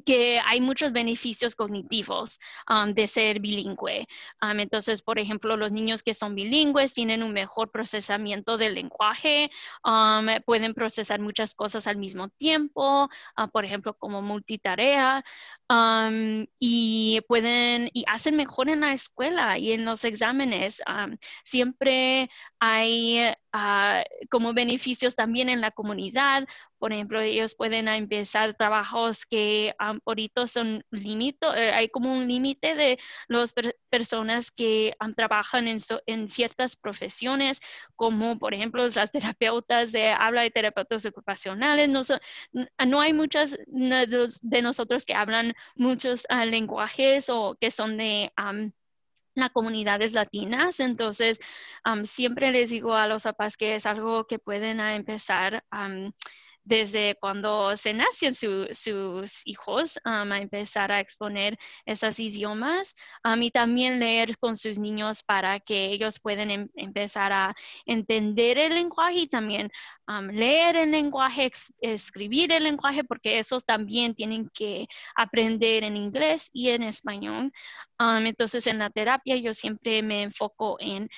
que 0.01 0.39
hay 0.45 0.61
muchos 0.61 0.91
beneficios 0.91 1.55
cognitivos 1.55 2.39
um, 2.69 2.93
de 2.93 3.07
ser 3.07 3.39
bilingüe. 3.39 4.07
Um, 4.41 4.59
entonces, 4.59 5.01
por 5.01 5.19
ejemplo, 5.19 5.57
los 5.57 5.71
niños 5.71 6.03
que 6.03 6.13
son 6.13 6.35
bilingües 6.35 6.93
tienen 6.93 7.23
un 7.23 7.33
mejor 7.33 7.71
procesamiento 7.71 8.57
del 8.57 8.75
lenguaje, 8.75 9.51
um, 9.83 10.27
pueden 10.45 10.73
procesar 10.73 11.19
muchas 11.19 11.55
cosas 11.55 11.87
al 11.87 11.97
mismo 11.97 12.29
tiempo, 12.29 13.09
uh, 13.37 13.49
por 13.51 13.65
ejemplo, 13.65 13.93
como 13.97 14.21
multitarea, 14.21 15.23
y 15.69 17.21
pueden 17.27 17.89
y 17.93 18.03
hacen 18.07 18.35
mejor 18.35 18.69
en 18.69 18.81
la 18.81 18.93
escuela 18.93 19.57
y 19.57 19.71
en 19.71 19.85
los 19.85 20.03
exámenes. 20.05 20.81
siempre 21.43 22.29
hay 22.59 23.19
uh, 23.53 24.03
como 24.29 24.53
beneficios 24.53 25.15
también 25.15 25.49
en 25.49 25.61
la 25.61 25.71
comunidad 25.71 26.47
por 26.85 26.93
ejemplo, 26.93 27.19
ellos 27.19 27.55
pueden 27.55 27.87
empezar 27.87 28.53
trabajos 28.53 29.25
que 29.25 29.73
ahorita 29.79 30.45
son 30.45 30.85
límite, 30.91 31.47
eh, 31.55 31.73
hay 31.73 31.89
como 31.89 32.13
un 32.13 32.27
límite 32.27 32.75
de 32.75 32.99
las 33.27 33.55
personas 33.89 34.51
que 34.51 34.95
trabajan 35.17 35.67
en, 35.67 35.79
en, 36.05 36.29
ciertas 36.29 36.75
profesiones, 36.75 37.59
como 37.95 38.37
por 38.37 38.53
ejemplo 38.53 38.85
las 38.87 39.11
terapeutas 39.11 39.91
de 39.91 40.09
habla 40.09 40.45
y 40.45 40.51
terapeutas 40.51 41.07
ocupacionales. 41.07 41.89
No, 41.89 42.03
no 42.85 43.01
hay 43.01 43.13
muchas 43.13 43.57
de, 43.65 44.61
nosotros 44.61 45.05
que 45.05 45.15
hablan 45.15 45.54
muchos 45.75 46.25
ah, 46.29 46.45
lenguajes 46.45 47.29
o 47.29 47.57
que 47.59 47.71
son 47.71 47.97
de... 47.97 48.31
las 49.35 49.49
comunidades 49.51 50.13
latinas. 50.13 50.79
Entonces, 50.79 51.39
siempre 52.05 52.51
les 52.51 52.69
digo 52.69 52.93
a 52.95 53.07
los 53.07 53.23
papás 53.23 53.57
que 53.57 53.75
es 53.75 53.85
algo 53.85 54.27
que 54.27 54.39
pueden 54.39 54.79
empezar 54.79 55.63
desde 56.65 57.15
cuando 57.15 57.77
se 57.77 57.93
nacen 57.93 58.33
sus 58.33 59.41
hijos 59.45 59.99
a 60.03 60.23
empezar 60.39 60.91
a 60.91 60.99
exponer 60.99 61.57
esos 61.85 62.19
idiomas 62.19 62.95
y 63.39 63.51
también 63.51 63.99
leer 63.99 64.37
con 64.39 64.57
sus 64.57 64.79
niños 64.79 65.23
para 65.23 65.59
que 65.59 65.85
ellos 65.91 66.19
puedan 66.19 66.51
em, 66.51 66.69
empezar 66.75 67.31
a 67.31 67.55
entender 67.85 68.57
el 68.57 68.73
lenguaje 68.73 69.19
y 69.19 69.27
también 69.27 69.71
leer 70.31 70.75
el 70.77 70.91
lenguaje, 70.91 71.51
escribir 71.81 72.51
el 72.51 72.63
lenguaje, 72.63 73.03
porque 73.03 73.39
esos 73.39 73.65
también 73.65 74.15
tienen 74.15 74.49
que 74.53 74.87
aprender 75.15 75.83
en 75.83 75.97
inglés 75.97 76.49
y 76.53 76.69
en 76.69 76.83
español. 76.83 77.51
entonces, 77.99 78.67
en 78.67 78.79
la 78.79 78.89
terapia 78.89 79.35
yo 79.37 79.53
siempre 79.53 80.01
me 80.03 80.23
enfoco 80.23 80.77
en 80.79 81.09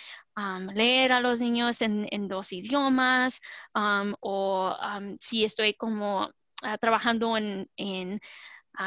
leer 0.73 1.13
a 1.13 1.21
los 1.21 1.39
niños 1.39 1.81
en, 1.81 2.27
dos 2.27 2.53
idiomas 2.53 3.39
o 3.73 4.75
si 5.19 5.43
estoy 5.43 5.73
como 5.73 6.29
ah, 6.63 6.77
trabajando 6.77 7.35
en, 7.37 8.19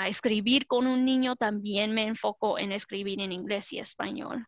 escribir 0.06 0.66
con 0.68 0.86
un 0.86 1.04
niño, 1.04 1.34
también 1.34 1.92
me 1.92 2.04
enfoco 2.04 2.58
en 2.58 2.70
escribir 2.70 3.20
en 3.20 3.32
inglés 3.32 3.72
y 3.72 3.80
español. 3.80 4.46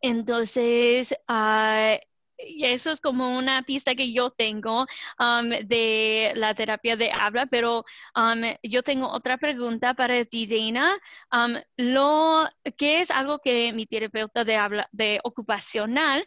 entonces, 0.00 1.12
uh, 1.28 1.98
y 2.38 2.64
eso 2.64 2.90
es 2.90 3.00
como 3.00 3.36
una 3.36 3.62
pista 3.62 3.94
que 3.94 4.12
yo 4.12 4.30
tengo 4.30 4.86
um, 5.18 5.48
de 5.66 6.32
la 6.36 6.54
terapia 6.54 6.96
de 6.96 7.10
habla, 7.12 7.46
pero 7.46 7.84
um, 8.16 8.42
yo 8.62 8.82
tengo 8.82 9.08
otra 9.08 9.38
pregunta 9.38 9.94
para 9.94 10.24
ti, 10.24 10.46
Dana. 10.46 10.98
Um, 11.32 11.56
lo, 11.76 12.48
¿Qué 12.76 13.00
es 13.00 13.10
algo 13.10 13.40
que 13.40 13.72
mi 13.72 13.86
terapeuta 13.86 14.44
de 14.44 14.56
habla 14.56 14.88
de 14.92 15.20
ocupacional 15.24 16.26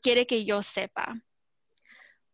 quiere 0.00 0.26
que 0.26 0.44
yo 0.44 0.62
sepa? 0.62 1.14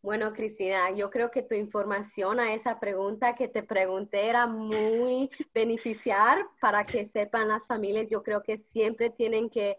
Bueno, 0.00 0.32
Cristina, 0.32 0.92
yo 0.92 1.10
creo 1.10 1.30
que 1.30 1.42
tu 1.42 1.54
información 1.56 2.38
a 2.38 2.54
esa 2.54 2.78
pregunta 2.78 3.34
que 3.34 3.48
te 3.48 3.64
pregunté 3.64 4.28
era 4.28 4.46
muy 4.46 5.28
beneficiar 5.54 6.46
para 6.60 6.84
que 6.84 7.04
sepan 7.04 7.48
las 7.48 7.66
familias. 7.66 8.06
Yo 8.08 8.22
creo 8.22 8.42
que 8.42 8.58
siempre 8.58 9.10
tienen 9.10 9.50
que 9.50 9.76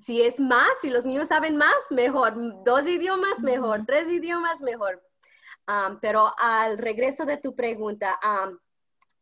si 0.00 0.22
es 0.22 0.38
más, 0.38 0.70
si 0.80 0.90
los 0.90 1.04
niños 1.04 1.28
saben 1.28 1.56
más, 1.56 1.74
mejor. 1.90 2.34
Dos 2.64 2.86
idiomas, 2.86 3.42
mejor. 3.42 3.84
Tres 3.86 4.08
idiomas, 4.08 4.60
mejor. 4.60 5.02
pero 6.00 6.32
al 6.38 6.78
regreso 6.78 7.24
de 7.24 7.38
tu 7.38 7.54
pregunta, 7.54 8.18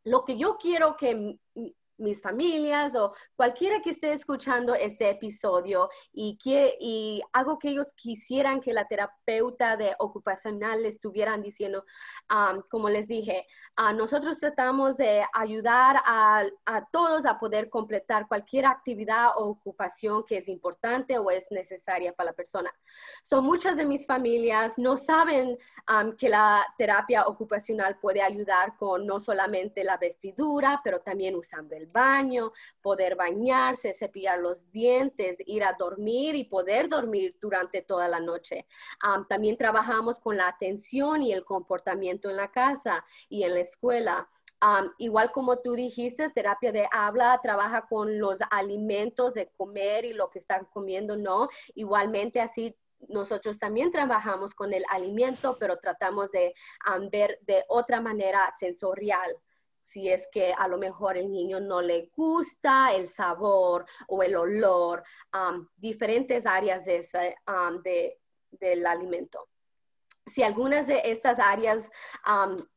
lo 0.04 0.24
que 0.24 0.38
yo 0.38 0.56
quiero 0.58 0.96
que 0.96 1.38
mis 1.98 2.22
familias 2.22 2.94
o 2.94 3.12
cualquiera 3.36 3.80
que 3.82 3.90
esté 3.90 4.12
escuchando 4.12 4.74
este 4.74 5.10
episodio 5.10 5.90
y, 6.12 6.38
que, 6.38 6.76
y 6.80 7.22
algo 7.32 7.58
que 7.58 7.70
ellos 7.70 7.92
quisieran 7.94 8.60
que 8.60 8.72
la 8.72 8.86
terapeuta 8.86 9.76
de 9.76 9.94
ocupacional 9.98 10.82
les 10.82 10.94
estuvieran 10.94 11.42
diciendo, 11.42 11.84
como 12.70 12.88
les 12.88 13.06
dije, 13.06 13.46
nosotros 13.94 14.38
tratamos 14.38 14.96
de 14.96 15.24
ayudar 15.32 15.96
a, 16.04 16.44
todos 16.90 17.26
a 17.26 17.38
poder 17.38 17.70
completar 17.70 18.26
cualquier 18.26 18.66
actividad 18.66 19.30
o 19.36 19.48
ocupación 19.48 20.24
que 20.26 20.38
es 20.38 20.48
importante 20.48 21.18
o 21.18 21.30
es 21.30 21.46
necesaria 21.50 22.12
para 22.12 22.30
la 22.30 22.36
persona. 22.36 22.72
Son 23.22 23.44
muchas 23.44 23.76
de 23.76 23.86
mis 23.86 24.06
familias 24.06 24.78
no 24.78 24.96
saben 24.96 25.58
que 26.18 26.28
la 26.28 26.64
terapia 26.76 27.26
ocupacional 27.26 27.98
puede 28.00 28.22
ayudar 28.22 28.76
con 28.76 29.06
no 29.06 29.20
solamente 29.20 29.84
la 29.84 29.96
vestidura, 29.96 30.80
pero 30.84 31.00
también 31.00 31.34
usando 31.36 31.74
el 31.76 31.86
baño, 31.92 32.52
poder 32.80 33.16
bañarse, 33.16 33.92
cepillar 33.92 34.38
los 34.40 34.70
dientes, 34.70 35.38
ir 35.46 35.64
a 35.64 35.74
dormir 35.78 36.34
y 36.34 36.44
poder 36.44 36.88
dormir 36.88 37.36
durante 37.40 37.82
toda 37.82 38.08
la 38.08 38.20
noche. 38.20 38.66
también 39.28 39.56
trabajamos 39.56 40.18
con 40.20 40.36
la 40.36 40.48
atención 40.48 41.22
y 41.22 41.32
el 41.32 41.44
comportamiento 41.44 42.30
en 42.30 42.36
la 42.36 42.50
casa 42.50 43.04
y 43.28 43.44
en 43.44 43.54
la 43.54 43.60
escuela. 43.60 44.28
igual 44.98 45.30
como 45.32 45.58
tú 45.58 45.74
dijiste, 45.74 46.30
terapia 46.30 46.72
de 46.72 46.88
habla 46.90 47.38
trabaja 47.42 47.86
con 47.86 48.18
los 48.18 48.38
alimentos 48.50 49.34
de 49.34 49.50
comer 49.56 50.04
y 50.04 50.12
lo 50.12 50.30
que 50.30 50.40
están 50.40 50.64
comiendo, 50.66 51.16
¿no? 51.16 51.48
Igualmente 51.74 52.40
así 52.40 52.76
nosotros 53.08 53.58
también 53.58 53.92
trabajamos 53.92 54.54
con 54.54 54.72
el 54.72 54.84
alimento, 54.90 55.56
pero 55.58 55.78
tratamos 55.78 56.30
de 56.32 56.54
ver 57.10 57.38
de 57.42 57.64
otra 57.68 58.00
manera 58.00 58.52
sensorial 58.58 59.36
si 59.88 60.10
es 60.10 60.28
que 60.30 60.52
a 60.52 60.68
lo 60.68 60.76
mejor 60.76 61.16
el 61.16 61.32
niño 61.32 61.60
no 61.60 61.80
le 61.80 62.10
gusta 62.14 62.92
el 62.94 63.08
sabor 63.08 63.86
o 64.06 64.22
el 64.22 64.36
olor, 64.36 65.02
diferentes 65.76 66.44
áreas 66.44 66.84
de 66.84 68.18
del 68.50 68.86
alimento. 68.86 69.48
Si 70.26 70.42
algunas 70.42 70.86
de 70.86 71.00
estas 71.04 71.38
áreas 71.38 71.90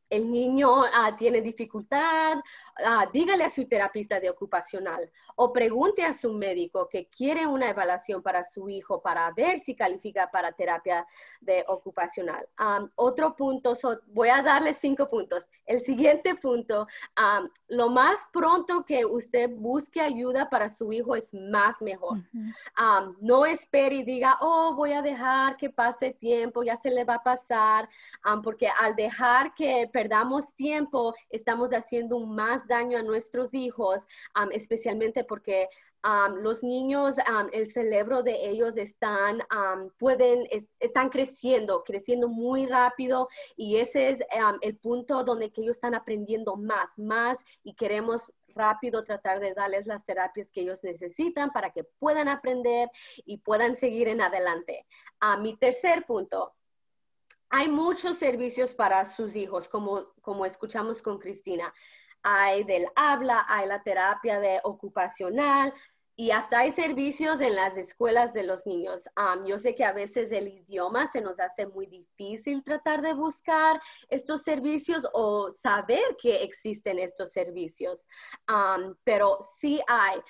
el 0.08 0.30
niño 0.30 0.84
ah, 0.84 1.14
tiene 1.16 1.42
dificultad, 1.42 2.38
ah, 2.84 3.06
dígale 3.12 3.44
a 3.44 3.50
su 3.50 3.66
terapista 3.68 4.18
de 4.18 4.30
ocupacional 4.30 5.10
o 5.36 5.52
pregunte 5.52 6.04
a 6.04 6.12
su 6.12 6.32
médico 6.32 6.88
que 6.88 7.08
quiere 7.08 7.46
una 7.46 7.70
evaluación 7.70 8.22
para 8.22 8.44
su 8.44 8.68
hijo 8.68 9.00
para 9.02 9.30
ver 9.32 9.60
si 9.60 9.74
califica 9.74 10.30
para 10.30 10.52
terapia 10.52 11.06
de 11.40 11.64
ocupacional. 11.68 12.48
otro 12.96 13.34
punto, 13.34 13.76
voy 14.06 14.28
a 14.28 14.42
darle 14.42 14.74
cinco 14.74 15.08
puntos. 15.08 15.44
El 15.66 15.82
siguiente 15.82 16.34
punto, 16.34 16.86
lo 17.68 17.88
más 17.88 18.26
pronto 18.32 18.84
que 18.84 19.04
usted 19.04 19.50
busque 19.54 20.00
ayuda 20.00 20.50
para 20.50 20.68
su 20.68 20.92
hijo 20.92 21.16
es 21.16 21.32
más 21.32 21.80
mejor. 21.82 22.18
no 23.20 23.46
espere 23.46 23.96
y 23.96 24.02
diga, 24.02 24.38
oh, 24.40 24.74
voy 24.74 24.92
a 24.92 25.02
dejar 25.02 25.56
que 25.56 25.70
pase 25.70 26.12
tiempo, 26.12 26.62
ya 26.62 26.76
se 26.76 26.90
le 26.90 27.04
va 27.04 27.14
a 27.14 27.22
pasar, 27.22 27.88
porque 28.42 28.68
al 28.68 28.96
dejar 28.96 29.54
que 29.54 29.88
perdamos 29.92 30.54
tiempo, 30.54 31.14
estamos 31.30 31.70
haciendo 31.70 32.18
más 32.20 32.66
daño 32.66 32.98
a 32.98 33.02
nuestros 33.02 33.54
hijos, 33.54 34.06
especialmente 34.52 35.24
porque 35.32 35.70
los 36.42 36.62
niños, 36.62 37.14
el 37.52 37.70
cerebro 37.70 38.22
de 38.22 38.50
ellos 38.50 38.76
están, 38.76 39.42
pueden, 39.98 40.46
están 40.78 41.08
creciendo, 41.08 41.84
creciendo 41.84 42.28
muy 42.28 42.66
rápido 42.66 43.28
y 43.56 43.78
ese 43.78 44.10
es 44.10 44.18
el 44.60 44.76
punto 44.76 45.24
donde 45.24 45.50
que 45.50 45.62
ellos 45.62 45.76
están 45.76 45.94
aprendiendo 45.94 46.56
más, 46.56 46.98
más 46.98 47.38
y 47.64 47.72
queremos 47.72 48.30
rápido 48.48 49.04
tratar 49.04 49.40
de 49.40 49.54
darles 49.54 49.86
las 49.86 50.04
terapias 50.04 50.52
que 50.52 50.60
ellos 50.60 50.84
necesitan 50.84 51.50
para 51.50 51.70
que 51.70 51.84
puedan 51.84 52.28
aprender 52.28 52.90
y 53.24 53.38
puedan 53.38 53.74
seguir 53.76 54.08
en 54.08 54.20
adelante. 54.20 54.86
mi 55.40 55.56
tercer 55.56 56.04
punto, 56.04 56.52
hay 57.48 57.70
muchos 57.70 58.18
servicios 58.18 58.74
para 58.74 59.02
sus 59.06 59.34
hijos, 59.34 59.66
como, 59.66 60.12
como 60.20 60.44
escuchamos 60.44 61.00
con 61.00 61.18
Cristina. 61.18 61.72
Hay 62.22 62.64
del 62.64 62.86
habla, 62.94 63.44
hay 63.48 63.66
la 63.66 63.82
terapia 63.82 64.40
de 64.40 64.60
ocupacional, 64.64 65.72
y 66.14 66.30
hasta 66.30 66.60
hay 66.60 66.72
servicios 66.72 67.40
en 67.40 67.56
las 67.56 67.76
escuelas 67.76 68.32
de 68.34 68.42
los 68.42 68.66
niños. 68.66 69.04
yo 69.46 69.58
sé 69.58 69.74
que 69.74 69.84
a 69.84 69.92
veces 69.92 70.30
el 70.30 70.48
idioma 70.48 71.06
se 71.10 71.22
nos 71.22 71.40
hace 71.40 71.66
muy 71.66 71.86
difícil 71.86 72.62
tratar 72.62 73.00
de 73.00 73.14
buscar 73.14 73.80
estos 74.08 74.42
servicios 74.42 75.06
o 75.14 75.52
saber 75.54 76.02
que 76.20 76.42
existen 76.42 76.98
estos 76.98 77.32
servicios, 77.32 78.06
pero 79.04 79.38
sí 79.58 79.80
hay. 79.88 80.20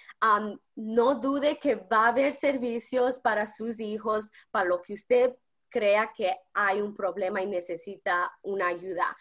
no 0.77 1.17
dude 1.17 1.59
que 1.59 1.75
va 1.75 2.07
a 2.07 2.09
haber 2.09 2.33
servicios 2.33 3.19
para 3.19 3.47
sus 3.47 3.81
hijos, 3.81 4.31
para 4.51 4.67
lo 4.67 4.81
que 4.83 4.95
usted 4.95 5.37
crea 5.69 6.13
que 6.17 6.37
hay 6.55 6.81
un 6.81 6.95
problema 6.95 7.43
y 7.43 7.47
necesita 7.47 8.31
una 8.43 8.69
ayuda. 8.69 9.17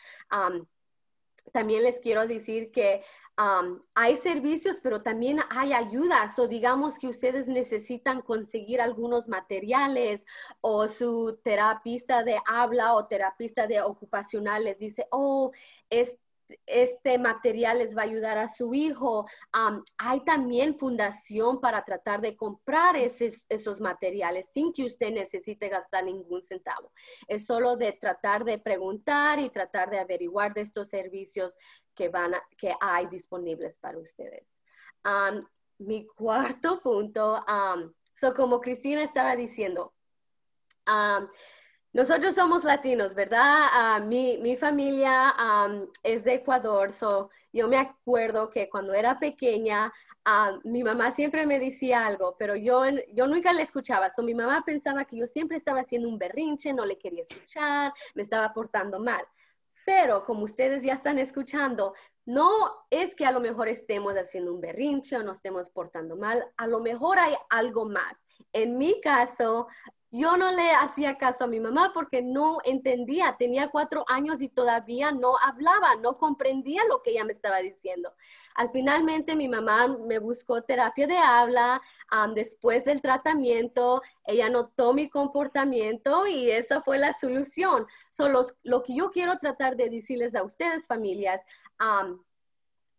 También 1.51 1.83
les 1.83 1.99
quiero 1.99 2.27
decir 2.27 2.71
que 2.71 3.03
hay 3.95 4.17
servicios, 4.17 4.79
pero 4.83 5.01
también 5.01 5.39
hay 5.49 5.73
ayudas. 5.73 6.37
O 6.37 6.47
digamos 6.47 6.99
que 6.99 7.07
ustedes 7.07 7.47
necesitan 7.47 8.21
conseguir 8.21 8.81
algunos 8.81 9.27
materiales 9.27 10.23
o 10.61 10.87
su 10.87 11.39
terapista 11.43 12.23
de 12.23 12.37
habla 12.45 12.93
o 12.93 13.07
terapista 13.07 13.67
de 13.67 13.81
ocupacional 13.81 14.63
les 14.65 14.77
dice, 14.77 15.07
oh, 15.11 15.51
es 15.89 16.15
este 16.65 17.17
material 17.17 17.79
les 17.79 17.95
va 17.95 18.01
a 18.01 18.05
ayudar 18.05 18.37
a 18.37 18.47
su 18.47 18.73
hijo. 18.73 19.25
hay 19.97 20.23
también 20.23 20.77
fundación 20.77 21.59
para 21.59 21.83
tratar 21.83 22.21
de 22.21 22.35
comprar 22.35 22.95
esos 22.95 23.81
materiales 23.81 24.49
sin 24.53 24.73
que 24.73 24.85
usted 24.85 25.11
necesite 25.11 25.69
gastar 25.69 26.05
ningún 26.05 26.41
centavo. 26.41 26.91
Es 27.27 27.45
solo 27.45 27.75
de 27.77 27.93
tratar 27.93 28.43
de 28.43 28.59
preguntar 28.59 29.39
y 29.39 29.49
tratar 29.49 29.89
de 29.89 29.99
averiguar 29.99 30.53
de 30.53 30.61
estos 30.61 30.89
servicios 30.89 31.55
que, 31.95 32.09
van 32.09 32.33
que 32.57 32.73
hay 32.79 33.07
disponibles 33.07 33.79
para 33.79 33.97
ustedes. 33.97 34.47
mi 35.79 36.05
cuarto 36.05 36.79
punto, 36.79 37.43
so 38.13 38.33
como 38.33 38.61
Cristina 38.61 39.03
estaba 39.03 39.35
diciendo, 39.35 39.93
nosotros 41.93 42.35
somos 42.35 42.63
latinos, 42.63 43.15
¿verdad? 43.15 43.67
Ah, 43.73 43.99
mi, 43.99 44.55
familia 44.55 45.33
es 46.03 46.23
de 46.23 46.35
Ecuador, 46.35 46.93
so 46.93 47.29
yo 47.51 47.67
me 47.67 47.77
acuerdo 47.77 48.49
que 48.49 48.69
cuando 48.69 48.93
era 48.93 49.19
pequeña, 49.19 49.91
ah, 50.23 50.57
mi 50.63 50.83
mamá 50.83 51.11
siempre 51.11 51.45
me 51.45 51.59
decía 51.59 52.05
algo, 52.05 52.35
pero 52.39 52.55
yo, 52.55 52.83
yo 53.13 53.27
nunca 53.27 53.51
le 53.51 53.63
escuchaba. 53.63 54.09
So 54.09 54.23
mi 54.23 54.33
mamá 54.33 54.63
pensaba 54.65 55.03
que 55.03 55.17
yo 55.17 55.27
siempre 55.27 55.57
estaba 55.57 55.81
haciendo 55.81 56.07
un 56.07 56.17
berrinche, 56.17 56.71
no 56.71 56.85
le 56.85 56.97
quería 56.97 57.23
escuchar, 57.23 57.93
me 58.15 58.21
estaba 58.21 58.53
portando 58.53 58.99
mal. 58.99 59.25
Pero 59.85 60.23
como 60.23 60.43
ustedes 60.43 60.83
ya 60.83 60.93
están 60.93 61.19
escuchando, 61.19 61.93
no 62.25 62.85
es 62.89 63.15
que 63.15 63.25
a 63.25 63.31
lo 63.31 63.41
mejor 63.41 63.67
estemos 63.67 64.13
haciendo 64.13 64.53
un 64.53 64.61
berrinche 64.61 65.17
o 65.17 65.23
nos 65.23 65.37
estemos 65.37 65.69
portando 65.69 66.15
mal, 66.15 66.45
a 66.55 66.67
lo 66.67 66.79
mejor 66.79 67.19
hay 67.19 67.33
algo 67.49 67.85
más. 67.85 68.13
En 68.53 68.77
mi 68.77 69.01
caso, 69.01 69.67
yo 70.11 70.35
no 70.35 70.51
le 70.51 70.71
hacía 70.71 71.17
caso 71.17 71.45
a 71.45 71.47
mi 71.47 71.61
mamá 71.61 71.91
porque 71.93 72.21
no 72.21 72.57
entendía, 72.65 73.37
tenía 73.39 73.69
cuatro 73.69 74.03
años 74.09 74.41
y 74.41 74.49
todavía 74.49 75.11
no 75.11 75.37
hablaba, 75.37 75.95
no 75.95 76.15
comprendía 76.17 76.83
lo 76.89 77.01
que 77.01 77.11
ella 77.11 77.23
me 77.23 77.31
estaba 77.31 77.59
diciendo. 77.59 78.13
Al 78.55 78.69
finalmente 78.71 79.37
mi 79.37 79.47
mamá 79.47 79.87
me 79.87 80.19
buscó 80.19 80.61
terapia 80.63 81.07
de 81.07 81.17
habla, 81.17 81.81
después 82.35 82.83
del 82.83 83.01
tratamiento, 83.01 84.01
ella 84.25 84.49
notó 84.49 84.93
mi 84.93 85.09
comportamiento 85.09 86.27
y 86.27 86.51
esa 86.51 86.81
fue 86.81 86.97
la 86.97 87.13
solución. 87.13 87.87
Solo 88.11 88.45
lo 88.63 88.83
que 88.83 88.95
yo 88.95 89.11
quiero 89.11 89.37
tratar 89.39 89.77
de 89.77 89.89
decirles 89.89 90.35
a 90.35 90.43
ustedes, 90.43 90.87
familias, 90.87 91.41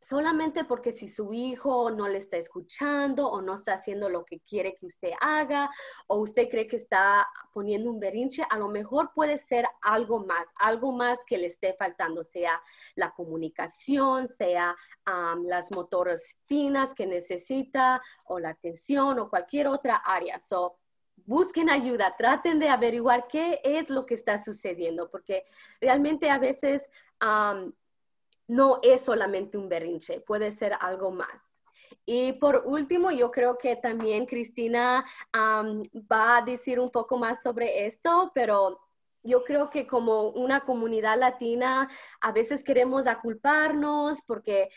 solamente 0.02 0.64
porque 0.64 0.92
si 0.92 1.08
su 1.08 1.32
hijo 1.32 1.90
no 1.90 2.08
le 2.08 2.18
está 2.18 2.36
escuchando 2.36 3.28
o 3.28 3.40
no 3.40 3.54
está 3.54 3.74
haciendo 3.74 4.08
lo 4.08 4.24
que 4.24 4.40
quiere 4.40 4.76
que 4.76 4.86
usted 4.86 5.12
haga 5.20 5.70
o 6.08 6.18
usted 6.18 6.48
cree 6.48 6.66
que 6.66 6.76
está 6.76 7.26
poniendo 7.52 7.90
un 7.90 8.00
berrinche, 8.00 8.42
a 8.50 8.58
lo 8.58 8.68
mejor 8.68 9.12
puede 9.14 9.38
ser 9.38 9.66
algo 9.80 10.24
más, 10.26 10.48
algo 10.56 10.92
más 10.92 11.18
que 11.24 11.38
le 11.38 11.46
esté 11.46 11.74
faltando, 11.74 12.24
sea 12.24 12.60
la 12.96 13.12
comunicación, 13.12 14.28
sea 14.28 14.76
las 15.44 15.70
motoras 15.70 16.36
finas 16.46 16.94
que 16.94 17.06
necesita 17.06 18.02
o 18.26 18.38
la 18.38 18.50
atención 18.50 19.18
o 19.20 19.30
cualquier 19.30 19.68
otra 19.68 19.96
área. 19.96 20.40
So, 20.40 20.78
busquen 21.24 21.70
ayuda, 21.70 22.16
traten 22.16 22.58
de 22.58 22.68
averiguar 22.68 23.28
qué 23.28 23.60
es 23.62 23.88
lo 23.90 24.06
que 24.06 24.14
está 24.14 24.42
sucediendo, 24.42 25.10
porque 25.10 25.44
realmente 25.80 26.30
a 26.30 26.38
veces 26.38 26.90
no 28.48 28.78
es 28.82 29.02
solamente 29.02 29.56
un 29.56 29.68
berrinche, 29.68 30.20
puede 30.20 30.50
ser 30.50 30.74
algo 30.80 31.10
más. 31.10 31.42
Y 32.04 32.32
por 32.34 32.64
último, 32.66 33.10
yo 33.10 33.30
creo 33.30 33.58
que 33.58 33.76
también 33.76 34.26
Cristina 34.26 35.04
va 35.34 36.36
a 36.36 36.42
decir 36.44 36.80
un 36.80 36.90
poco 36.90 37.18
más 37.18 37.42
sobre 37.42 37.86
esto, 37.86 38.32
pero 38.34 38.80
yo 39.22 39.44
creo 39.44 39.70
que 39.70 39.86
como 39.86 40.30
una 40.30 40.60
comunidad 40.60 41.16
latina, 41.16 41.88
a 42.20 42.32
veces 42.32 42.64
queremos 42.64 43.06
aculparnos 43.06 44.18
porque 44.26 44.68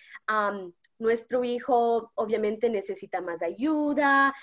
nuestro 0.99 1.43
hijo 1.43 2.11
obviamente 2.15 2.69
necesita 2.69 3.21
más 3.21 3.41
ayuda, 3.41 4.33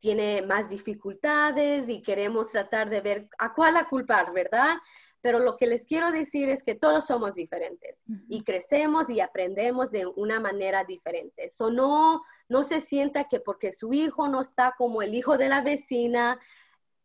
tiene 0.00 0.42
más 0.42 0.68
dificultades 0.68 1.88
y 1.88 2.02
queremos 2.02 2.50
tratar 2.50 2.90
de 2.90 3.00
ver 3.00 3.28
a 3.38 3.54
cuál 3.54 3.76
aculpar, 3.76 4.32
¿verdad? 4.32 4.76
Pero 5.22 5.38
lo 5.38 5.56
que 5.56 5.66
les 5.66 5.86
quiero 5.86 6.10
decir 6.10 6.48
es 6.48 6.62
que 6.62 6.74
todos 6.74 7.06
somos 7.06 7.34
diferentes 7.34 8.02
y 8.28 8.42
crecemos 8.42 9.08
y 9.08 9.20
aprendemos 9.20 9.90
de 9.90 10.04
una 10.04 10.40
manera 10.40 10.84
diferente. 10.84 11.48
So, 11.48 11.70
no, 11.70 12.22
no 12.48 12.64
se 12.64 12.80
sienta 12.80 13.28
que 13.28 13.40
porque 13.40 13.72
su 13.72 13.94
hijo 13.94 14.28
no 14.28 14.40
está 14.40 14.74
como 14.76 15.00
el 15.00 15.14
hijo 15.14 15.38
de 15.38 15.48
la 15.48 15.62
vecina, 15.62 16.40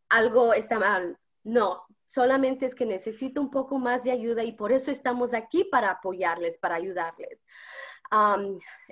algo 0.09 0.53
está 0.53 0.79
mal. 0.79 1.17
No, 1.43 1.85
solamente 2.07 2.65
es 2.65 2.75
que 2.75 2.85
necesita 2.85 3.39
un 3.39 3.51
poco 3.51 3.77
más 3.77 4.03
de 4.03 4.11
ayuda 4.11 4.43
y 4.43 4.53
por 4.53 4.71
eso 4.71 4.91
estamos 4.91 5.33
aquí 5.33 5.63
para 5.63 5.91
apoyarles, 5.91 6.57
para 6.57 6.75
ayudarles. 6.75 7.39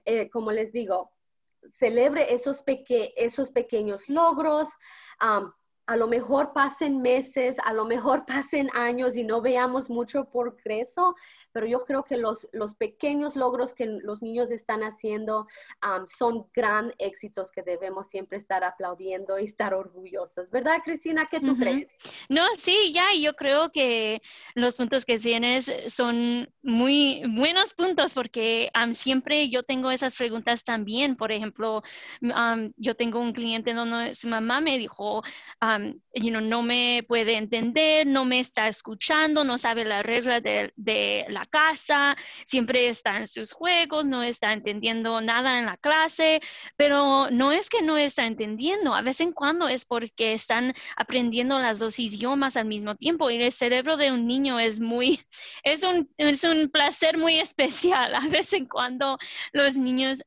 Eh, 0.05 0.29
como 0.29 0.51
les 0.51 0.71
digo, 0.71 1.11
celebre 1.73 2.33
esos, 2.33 2.63
esos 3.15 3.51
pequeños 3.51 4.07
logros 4.07 4.69
a 5.87 5.95
lo 5.97 6.07
mejor 6.07 6.53
pasen 6.53 7.01
meses, 7.01 7.57
a 7.63 7.73
lo 7.73 7.85
mejor 7.85 8.25
pasen 8.27 8.69
años 8.73 9.15
y 9.17 9.23
no 9.23 9.41
veamos 9.41 9.89
mucho 9.89 10.25
progreso, 10.25 11.15
pero 11.51 11.67
yo 11.67 11.85
creo 11.85 12.03
que 12.03 12.17
los, 12.17 12.49
los 12.51 12.75
pequeños 12.75 13.35
logros 13.35 13.73
que 13.73 13.85
los 13.85 14.21
niños 14.21 14.51
están 14.51 14.81
haciendo 14.81 15.47
son 16.07 16.47
gran 16.53 16.93
éxitos 16.97 17.51
que 17.51 17.61
debemos 17.61 18.07
siempre 18.07 18.37
estar 18.37 18.63
aplaudiendo 18.63 19.39
y 19.39 19.45
estar 19.45 19.73
orgullosos. 19.73 20.51
¿Verdad, 20.51 20.79
Cristina? 20.83 21.27
¿Qué 21.29 21.39
tú 21.39 21.55
crees? 21.55 21.89
No, 22.29 22.43
sí, 22.57 22.91
ya, 22.93 23.05
yo 23.19 23.33
creo 23.35 23.71
que 23.71 24.21
los 24.53 24.75
puntos 24.75 25.05
que 25.05 25.19
tienes 25.19 25.71
son 25.87 26.49
muy 26.61 27.23
buenos 27.29 27.73
puntos 27.73 28.13
porque 28.13 28.69
siempre 28.91 29.49
yo 29.49 29.63
tengo 29.63 29.91
esas 29.91 30.15
preguntas 30.15 30.63
también. 30.63 31.15
Por 31.15 31.31
ejemplo, 31.31 31.83
yo 32.77 32.95
tengo 32.95 33.19
un 33.19 33.33
cliente 33.33 33.73
donde 33.73 34.15
su 34.15 34.27
mamá 34.27 34.59
me 34.61 34.77
dijo, 34.77 35.23
no 35.79 36.63
me 36.63 37.03
puede 37.07 37.35
entender, 37.35 38.07
no 38.07 38.25
me 38.25 38.39
está 38.39 38.67
escuchando, 38.67 39.43
no 39.43 39.57
sabe 39.57 39.85
la 39.85 40.03
regla 40.03 40.41
de, 40.41 41.25
la 41.29 41.45
casa, 41.45 42.15
siempre 42.45 42.87
está 42.87 43.17
en 43.17 43.27
sus 43.27 43.53
juegos, 43.53 44.05
no 44.05 44.23
está 44.23 44.53
entendiendo 44.53 45.21
nada 45.21 45.59
en 45.59 45.65
la 45.65 45.77
clase, 45.77 46.41
pero 46.77 47.29
no 47.31 47.51
es 47.51 47.69
que 47.69 47.81
no 47.81 47.97
está 47.97 48.25
entendiendo, 48.25 48.95
a 48.95 49.01
veces 49.01 49.21
en 49.21 49.33
cuando 49.33 49.67
es 49.67 49.85
porque 49.85 50.33
están 50.33 50.73
aprendiendo 50.95 51.59
las 51.59 51.79
dos 51.79 51.99
idiomas 51.99 52.57
al 52.57 52.65
mismo 52.65 52.95
tiempo 52.95 53.29
y 53.29 53.41
el 53.41 53.51
cerebro 53.51 53.97
de 53.97 54.11
un 54.11 54.27
niño 54.27 54.59
es 54.59 54.79
muy, 54.79 55.19
es 55.63 55.83
un, 55.83 56.09
es 56.17 56.43
un 56.43 56.69
placer 56.69 57.17
muy 57.17 57.39
especial. 57.39 58.15
A 58.15 58.21
veces 58.21 58.53
en 58.53 58.67
cuando 58.67 59.17
los 59.53 59.75
niños 59.75 60.21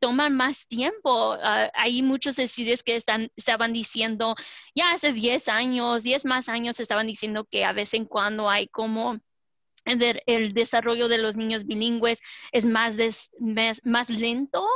toman 0.00 0.34
más 0.34 0.66
tiempo, 0.68 1.36
ah, 1.42 1.70
hay 1.74 2.02
muchos 2.02 2.38
estudios 2.38 2.82
que 2.82 2.96
están, 2.96 3.30
estaban 3.36 3.72
diciendo 3.72 4.34
ya 4.74 4.92
hace 4.92 5.12
10 5.12 5.48
años, 5.48 6.02
10 6.02 6.24
más 6.24 6.48
años 6.48 6.80
estaban 6.80 7.06
diciendo 7.06 7.44
que 7.50 7.64
a 7.64 7.72
vez 7.72 7.94
en 7.94 8.04
cuando 8.06 8.50
hay 8.50 8.68
como 8.68 9.18
el, 9.86 10.52
desarrollo 10.52 11.08
de 11.08 11.18
los 11.18 11.36
niños 11.36 11.64
bilingües 11.64 12.20
es 12.52 12.66
más, 12.66 12.96
más, 13.84 14.10
lento 14.10 14.66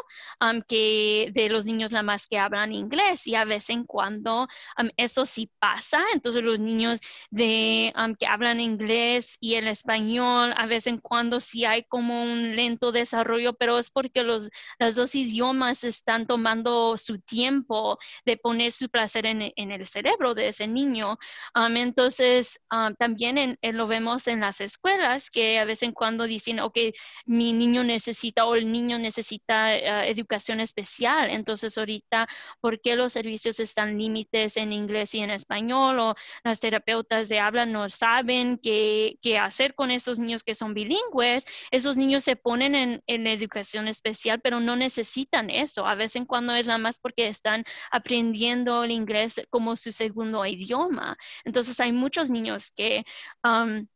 que 0.68 1.30
de 1.32 1.48
los 1.48 1.64
niños 1.64 1.92
la 1.92 2.02
más 2.02 2.26
que 2.26 2.38
hablan 2.38 2.72
inglés 2.72 3.26
y 3.26 3.34
a 3.34 3.44
vez 3.44 3.70
en 3.70 3.84
cuando 3.84 4.48
eso 4.96 5.26
sí 5.26 5.50
pasa. 5.58 5.98
Entonces 6.14 6.42
los 6.42 6.60
niños 6.60 7.00
de, 7.30 7.92
que 8.18 8.26
hablan 8.26 8.60
inglés 8.60 9.36
y 9.40 9.54
el 9.54 9.66
español, 9.68 10.54
a 10.56 10.66
vez 10.66 10.86
en 10.86 10.98
cuando 10.98 11.40
sí 11.40 11.64
hay 11.64 11.84
como 11.84 12.22
un 12.22 12.54
lento 12.54 12.92
desarrollo, 12.92 13.54
pero 13.54 13.78
es 13.78 13.90
porque 13.90 14.22
los 14.22 14.50
las 14.78 14.94
dos 14.94 15.14
idiomas 15.14 15.84
están 15.84 16.26
tomando 16.26 16.96
su 16.96 17.18
tiempo 17.18 17.98
de 18.24 18.36
poner 18.36 18.72
su 18.72 18.88
placer 18.88 19.26
en, 19.26 19.52
el 19.56 19.86
cerebro 19.86 20.34
de 20.34 20.48
ese 20.48 20.68
niño. 20.68 21.18
entonces 21.54 22.60
también 22.98 23.58
lo 23.62 23.86
vemos 23.86 24.26
en 24.26 24.40
las 24.40 24.60
escuelas 24.60 24.99
que 25.30 25.58
a 25.58 25.64
vez 25.64 25.82
en 25.82 25.92
cuando 25.92 26.24
dicen, 26.24 26.60
ok, 26.60 26.78
mi 27.26 27.52
niño 27.52 27.84
necesita 27.84 28.46
o 28.46 28.54
el 28.54 28.70
niño 28.70 28.98
necesita 28.98 29.76
eh, 29.76 30.10
educación 30.10 30.60
especial. 30.60 31.30
Entonces 31.30 31.76
ahorita, 31.78 32.28
¿por 32.60 32.80
qué 32.80 32.96
los 32.96 33.12
servicios 33.12 33.60
están 33.60 33.98
límites 33.98 34.56
en 34.56 34.72
inglés 34.72 35.14
y 35.14 35.20
en 35.20 35.30
español? 35.30 35.98
O 35.98 36.14
las 36.44 36.60
terapeutas 36.60 37.28
de 37.28 37.40
habla 37.40 37.66
no 37.66 37.88
saben 37.90 38.58
qué, 38.62 39.18
qué 39.22 39.38
hacer 39.38 39.74
con 39.74 39.90
esos 39.90 40.18
niños 40.18 40.44
que 40.44 40.54
son 40.54 40.74
bilingües. 40.74 41.44
Esos 41.70 41.96
niños 41.96 42.24
se 42.24 42.36
ponen 42.36 42.74
en, 42.74 43.02
en 43.06 43.26
educación 43.26 43.88
especial, 43.88 44.40
pero 44.40 44.60
no 44.60 44.76
necesitan 44.76 45.50
eso. 45.50 45.86
A 45.86 45.94
veces 45.94 46.16
en 46.16 46.26
cuando 46.26 46.54
es 46.54 46.66
nada 46.66 46.78
más 46.78 46.98
porque 46.98 47.28
están 47.28 47.64
aprendiendo 47.90 48.84
el 48.84 48.90
inglés 48.90 49.40
como 49.50 49.76
su 49.76 49.92
segundo 49.92 50.44
idioma. 50.46 51.16
Entonces 51.44 51.78
hay 51.80 51.92
muchos 51.92 52.30
niños 52.30 52.70
que... 52.70 53.04
Um, 53.44 53.86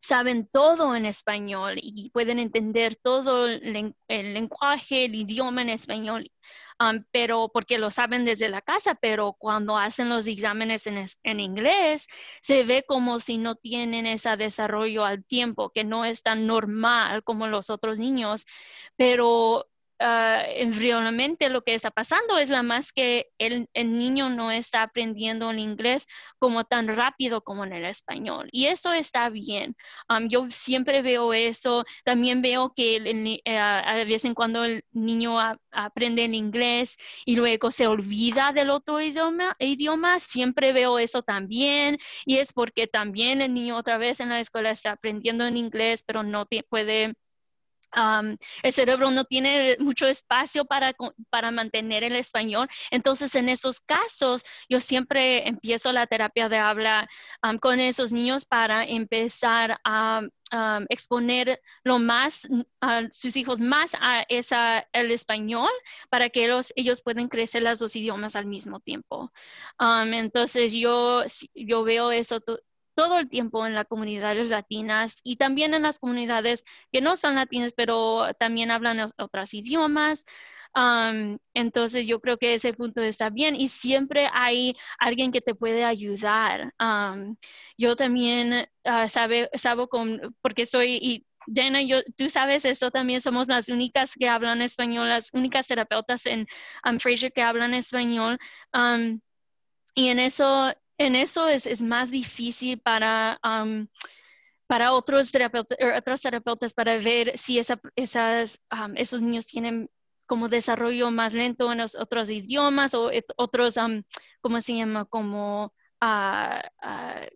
saben 0.00 0.48
todo 0.48 0.94
en 0.96 1.06
español 1.06 1.78
y 1.82 2.10
pueden 2.10 2.38
entender 2.38 2.96
todo 2.96 3.46
el, 3.46 3.94
lenguaje, 4.08 5.06
el 5.06 5.14
idioma 5.14 5.62
en 5.62 5.70
español, 5.70 6.30
pero 7.10 7.50
porque 7.52 7.78
lo 7.78 7.90
saben 7.90 8.24
desde 8.24 8.48
la 8.48 8.60
casa, 8.62 8.94
pero 8.94 9.34
cuando 9.38 9.78
hacen 9.78 10.08
los 10.08 10.26
exámenes 10.26 10.86
en, 10.86 11.04
en, 11.22 11.40
inglés, 11.40 12.06
se 12.42 12.64
ve 12.64 12.84
como 12.86 13.18
si 13.18 13.38
no 13.38 13.54
tienen 13.56 14.06
ese 14.06 14.36
desarrollo 14.36 15.04
al 15.04 15.24
tiempo, 15.24 15.70
que 15.70 15.84
no 15.84 16.04
es 16.04 16.22
tan 16.22 16.46
normal 16.46 17.22
como 17.24 17.46
los 17.46 17.70
otros 17.70 17.98
niños, 17.98 18.46
pero 18.96 19.66
uh, 20.00 21.48
lo 21.48 21.62
que 21.62 21.74
está 21.74 21.90
pasando 21.90 22.38
es 22.38 22.50
la 22.50 22.62
más 22.62 22.92
que 22.92 23.28
el, 23.38 23.68
niño 23.74 24.28
no 24.28 24.50
está 24.50 24.82
aprendiendo 24.82 25.50
el 25.50 25.58
inglés 25.58 26.06
como 26.38 26.64
tan 26.64 26.88
rápido 26.88 27.42
como 27.42 27.64
en 27.64 27.72
el 27.72 27.84
español. 27.84 28.48
Y 28.52 28.66
eso 28.66 28.92
está 28.92 29.28
bien. 29.30 29.76
Um, 30.08 30.28
yo 30.28 30.48
siempre 30.50 31.02
veo 31.02 31.32
eso. 31.32 31.84
También 32.04 32.42
veo 32.42 32.72
que 32.74 32.96
eh, 33.44 33.58
a 33.58 33.94
veces 34.04 34.24
en 34.26 34.34
cuando 34.34 34.64
el 34.64 34.84
niño 34.92 35.38
aprende 35.70 36.24
el 36.24 36.34
inglés 36.34 36.96
y 37.24 37.36
luego 37.36 37.70
se 37.70 37.86
olvida 37.86 38.52
del 38.52 38.70
otro 38.70 39.00
idioma, 39.00 39.56
idioma, 39.58 40.18
siempre 40.18 40.72
veo 40.72 40.98
eso 40.98 41.22
también. 41.22 41.98
Y 42.24 42.38
es 42.38 42.52
porque 42.52 42.86
también 42.86 43.40
el 43.42 43.54
niño 43.54 43.76
otra 43.76 43.98
vez 43.98 44.20
en 44.20 44.28
la 44.30 44.40
escuela 44.40 44.70
está 44.70 44.92
aprendiendo 44.92 45.46
en 45.46 45.56
inglés, 45.56 46.02
pero 46.06 46.22
no 46.22 46.46
puede 46.68 47.14
el 48.62 48.72
cerebro 48.72 49.10
no 49.10 49.24
tiene 49.24 49.76
mucho 49.78 50.06
espacio 50.06 50.64
para, 50.64 50.94
para 51.30 51.50
mantener 51.50 52.04
el 52.04 52.16
español. 52.16 52.68
Entonces, 52.90 53.34
en 53.34 53.48
esos 53.48 53.80
casos, 53.80 54.42
yo 54.68 54.80
siempre 54.80 55.48
empiezo 55.48 55.92
la 55.92 56.06
terapia 56.06 56.48
de 56.48 56.58
habla 56.58 57.08
con 57.60 57.80
esos 57.80 58.12
niños 58.12 58.44
para 58.44 58.84
empezar 58.84 59.78
a 59.84 60.22
exponer 60.88 61.60
lo 61.84 61.98
más 61.98 62.48
a 62.80 63.08
sus 63.10 63.36
hijos 63.36 63.60
más 63.60 63.92
a 64.00 64.24
esa, 64.28 64.86
el 64.92 65.10
español 65.10 65.70
para 66.08 66.30
que 66.30 66.44
ellos, 66.44 66.72
ellos 66.76 67.02
puedan 67.02 67.28
crecer 67.28 67.62
los 67.62 67.78
dos 67.78 67.96
idiomas 67.96 68.36
al 68.36 68.46
mismo 68.46 68.80
tiempo. 68.80 69.32
entonces 69.80 70.72
yo, 70.72 71.24
yo 71.54 71.82
veo 71.84 72.10
eso 72.10 72.40
todo 72.96 73.18
el 73.18 73.28
tiempo 73.28 73.66
en 73.66 73.74
las 73.74 73.86
comunidades 73.86 74.50
latinas 74.50 75.20
y 75.22 75.36
también 75.36 75.74
en 75.74 75.82
las 75.82 75.98
comunidades 76.00 76.64
que 76.90 77.00
no 77.02 77.16
son 77.16 77.36
latinas, 77.36 77.74
pero 77.76 78.34
también 78.40 78.70
hablan 78.72 79.00
otros 79.18 79.54
idiomas. 79.54 80.24
entonces 81.54 82.06
yo 82.06 82.20
creo 82.20 82.38
que 82.38 82.54
ese 82.54 82.72
punto 82.74 83.02
está 83.02 83.30
bien 83.30 83.54
y 83.56 83.68
siempre 83.68 84.28
hay 84.32 84.76
alguien 84.98 85.32
que 85.32 85.40
te 85.40 85.54
puede 85.54 85.84
ayudar. 85.84 86.72
yo 87.78 87.96
también 87.96 88.66
uh, 88.84 89.08
sabe, 89.08 89.50
sabo 89.54 89.88
con, 89.88 90.34
porque 90.42 90.66
soy, 90.66 90.98
y 91.00 91.26
Dana, 91.46 91.82
yo, 91.82 92.02
tú 92.16 92.28
sabes 92.28 92.64
esto 92.64 92.90
también, 92.90 93.20
somos 93.20 93.46
las 93.48 93.68
únicas 93.68 94.14
que 94.18 94.28
hablan 94.28 94.62
español, 94.62 95.08
las 95.08 95.30
únicas 95.32 95.66
terapeutas 95.66 96.26
en 96.26 96.46
um, 96.84 96.98
Fraser 96.98 97.32
que 97.32 97.42
hablan 97.42 97.74
español. 97.74 98.38
y 99.94 100.08
en 100.08 100.18
eso 100.18 100.74
en 100.98 101.16
eso 101.16 101.48
es, 101.48 101.82
más 101.82 102.10
difícil 102.10 102.80
para, 102.80 103.38
para 104.66 104.92
otros 104.92 105.30
terapeutas, 105.30 105.78
er, 105.78 105.94
otros 105.94 106.22
terapeutas 106.22 106.72
para 106.74 106.98
ver 106.98 107.38
si 107.38 107.58
esa, 107.58 107.80
esas, 107.96 108.62
esos 108.94 109.20
niños 109.20 109.46
tienen 109.46 109.90
como 110.26 110.48
desarrollo 110.48 111.10
más 111.10 111.34
lento 111.34 111.70
en 111.70 111.78
los 111.78 111.94
otros 111.94 112.30
idiomas 112.30 112.94
o 112.94 113.10
otros, 113.36 113.74
¿cómo 114.40 114.60
se 114.60 114.74
llama? 114.74 115.04
Como 115.04 115.72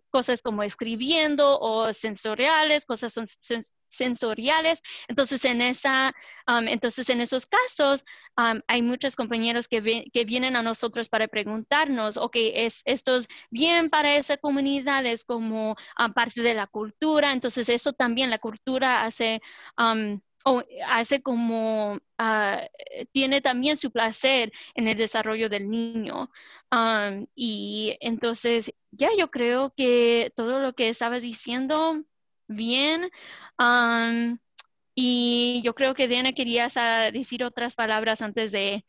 cosas 0.09 0.41
como 0.41 0.63
escribiendo 0.63 1.59
o 1.59 1.93
sensoriales, 1.93 2.85
cosas 2.85 3.13
son, 3.13 3.27
sensoriales. 3.91 4.81
Entonces, 5.07 5.45
en, 5.45 5.61
esa, 5.61 6.13
um, 6.47 6.67
entonces, 6.67 7.09
en 7.09 7.21
esos 7.21 7.45
casos, 7.45 8.03
um, 8.37 8.61
hay 8.67 8.81
muchos 8.81 9.15
compañeros 9.15 9.67
que, 9.67 10.05
que, 10.11 10.25
vienen 10.25 10.55
a 10.55 10.63
nosotros 10.63 11.09
para 11.09 11.27
preguntarnos, 11.27 12.17
ok, 12.17 12.35
¿es, 12.35 12.81
¿esto 12.85 13.17
es 13.17 13.27
bien 13.49 13.89
para 13.89 14.15
esa 14.15 14.37
comunidad? 14.37 15.05
¿Es 15.05 15.23
como 15.23 15.75
um, 15.99 16.13
parte 16.13 16.41
de 16.41 16.53
la 16.53 16.67
cultura? 16.67 17.33
Entonces, 17.33 17.69
eso 17.69 17.93
también, 17.93 18.29
la 18.29 18.39
cultura 18.39 19.03
hace... 19.03 19.41
o 20.45 20.63
hace 20.87 21.21
como, 21.21 21.93
uh, 21.93 22.57
tiene 23.11 23.41
también 23.41 23.77
su 23.77 23.91
placer 23.91 24.51
en 24.75 24.87
el 24.87 24.97
desarrollo 24.97 25.49
del 25.49 25.69
niño. 25.69 26.29
y 27.35 27.97
entonces, 27.99 28.73
ya 28.91 29.09
yo 29.17 29.29
creo 29.29 29.73
que 29.75 30.31
todo 30.35 30.59
lo 30.59 30.73
que 30.73 30.89
estabas 30.89 31.21
diciendo, 31.23 32.03
bien, 32.47 33.11
y 34.95 35.61
yo 35.63 35.73
creo 35.73 35.93
que 35.93 36.07
Diana 36.07 36.33
querías 36.33 36.75
ah, 36.77 37.11
decir 37.11 37.43
otras 37.43 37.75
palabras 37.75 38.21
antes 38.21 38.51
de, 38.51 38.85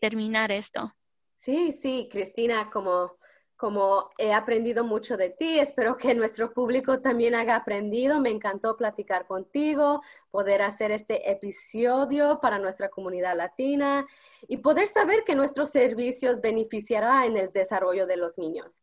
terminar 0.00 0.50
esto. 0.50 0.92
Sí, 1.36 1.72
sí, 1.80 2.08
Cristina, 2.10 2.68
como 2.70 3.17
como 3.58 4.10
he 4.18 4.32
aprendido 4.32 4.84
mucho 4.84 5.16
de 5.16 5.30
ti, 5.30 5.58
espero 5.58 5.96
que 5.96 6.14
nuestro 6.14 6.52
público 6.52 7.00
también 7.00 7.34
haya 7.34 7.56
aprendido. 7.56 8.20
Me 8.20 8.30
encantó 8.30 8.76
platicar 8.76 9.26
contigo, 9.26 10.00
poder 10.30 10.62
hacer 10.62 10.92
este 10.92 11.28
episodio 11.28 12.38
para 12.40 12.60
nuestra 12.60 12.88
comunidad 12.88 13.36
latina 13.36 14.06
y 14.46 14.58
poder 14.58 14.86
saber 14.86 15.24
que 15.26 15.34
nuestros 15.34 15.70
servicios 15.70 16.40
beneficiará 16.40 17.26
en 17.26 17.36
el 17.36 17.52
desarrollo 17.52 18.06
de 18.06 18.16
los 18.16 18.38
niños. 18.38 18.80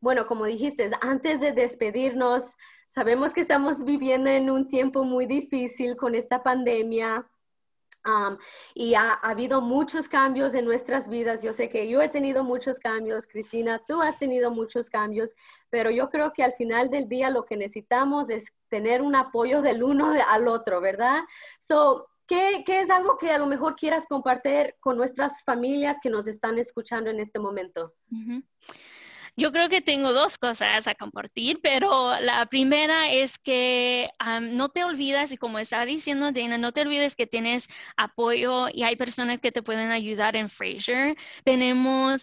bueno, 0.00 0.26
como 0.26 0.46
dijiste, 0.46 0.90
antes 1.02 1.38
de 1.38 1.52
despedirnos, 1.52 2.56
sabemos 2.88 3.34
que 3.34 3.42
estamos 3.42 3.84
viviendo 3.84 4.30
en 4.30 4.48
un 4.48 4.66
tiempo 4.66 5.04
muy 5.04 5.26
difícil 5.26 5.94
con 5.96 6.14
esta 6.14 6.42
pandemia 6.42 7.28
y 8.74 8.94
ha, 8.94 9.12
habido 9.12 9.60
muchos 9.60 10.08
cambios 10.08 10.54
en 10.54 10.64
nuestras 10.64 11.08
vidas. 11.08 11.42
Yo 11.42 11.52
sé 11.52 11.68
que 11.68 11.88
yo 11.88 12.00
he 12.00 12.08
tenido 12.08 12.44
muchos 12.44 12.78
cambios, 12.78 13.26
Cristina, 13.26 13.82
tú 13.86 14.00
has 14.00 14.18
tenido 14.18 14.50
muchos 14.50 14.88
cambios, 14.88 15.30
pero 15.70 15.90
yo 15.90 16.08
creo 16.08 16.32
que 16.32 16.42
al 16.42 16.52
final 16.54 16.90
del 16.90 17.08
día 17.08 17.30
lo 17.30 17.44
que 17.44 17.56
necesitamos 17.56 18.30
es 18.30 18.46
tener 18.68 19.02
un 19.02 19.14
apoyo 19.14 19.62
del 19.62 19.82
uno 19.82 20.12
al 20.28 20.48
otro, 20.48 20.80
¿verdad? 20.80 21.20
So, 21.60 22.08
¿qué, 22.26 22.62
¿qué, 22.64 22.80
es 22.80 22.90
algo 22.90 23.18
que 23.18 23.30
a 23.30 23.38
lo 23.38 23.46
mejor 23.46 23.76
quieras 23.76 24.06
compartir 24.06 24.76
con 24.80 24.96
nuestras 24.96 25.42
familias 25.44 25.98
que 26.02 26.10
nos 26.10 26.26
están 26.26 26.58
escuchando 26.58 27.10
en 27.10 27.20
este 27.20 27.38
momento? 27.38 27.94
Yo 29.38 29.52
creo 29.52 29.68
que 29.68 29.80
tengo 29.80 30.12
dos 30.12 30.36
cosas 30.36 30.88
a 30.88 30.96
compartir, 30.96 31.60
pero 31.62 32.18
la 32.20 32.44
primera 32.46 33.08
es 33.12 33.38
que 33.38 34.10
no 34.42 34.68
te 34.70 34.82
olvides, 34.82 35.30
y 35.30 35.36
como 35.36 35.60
estaba 35.60 35.86
diciendo 35.86 36.32
Dana, 36.32 36.58
no 36.58 36.72
te 36.72 36.80
olvides 36.80 37.14
que 37.14 37.28
tienes 37.28 37.68
apoyo 37.96 38.66
y 38.72 38.82
hay 38.82 38.96
personas 38.96 39.38
que 39.38 39.52
te 39.52 39.62
pueden 39.62 39.92
ayudar 39.92 40.34
en 40.34 40.48
Fraser. 40.48 41.16
Tenemos... 41.44 42.22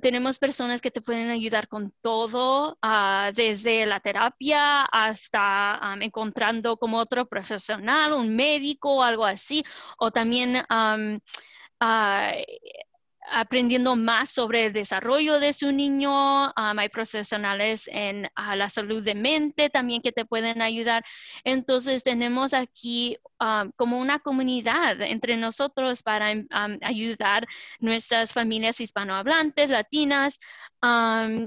tenemos 0.00 0.38
personas 0.38 0.80
que 0.80 0.90
te 0.90 1.02
pueden 1.02 1.28
ayudar 1.28 1.68
con 1.68 1.92
todo, 2.00 2.78
ah, 2.80 3.30
desde 3.34 3.84
la 3.84 4.00
terapia 4.00 4.82
hasta 4.84 5.78
encontrando 6.00 6.78
como 6.78 6.98
otro 6.98 7.26
profesional, 7.28 8.14
un 8.14 8.34
médico 8.34 9.02
algo 9.02 9.26
así, 9.26 9.62
o 9.98 10.10
también 10.10 10.64
ah, 10.70 12.32
aprendiendo 13.32 13.96
más 13.96 14.30
sobre 14.30 14.66
el 14.66 14.72
desarrollo 14.72 15.38
de 15.40 15.52
su 15.52 15.72
niño. 15.72 16.52
hay 16.56 16.88
profesionales 16.88 17.88
en 17.92 18.28
la 18.54 18.70
salud 18.70 19.02
de 19.02 19.14
mente 19.14 19.70
también 19.70 20.02
que 20.02 20.12
te 20.12 20.24
pueden 20.24 20.62
ayudar. 20.62 21.04
Entonces 21.44 22.02
tenemos 22.02 22.54
aquí 22.54 23.18
como 23.76 23.98
una 23.98 24.18
comunidad 24.20 25.00
entre 25.02 25.36
nosotros 25.36 26.02
para 26.02 26.32
ayudar 26.82 27.46
nuestras 27.80 28.32
familias 28.32 28.80
hispanohablantes, 28.80 29.70
latinas. 29.70 30.38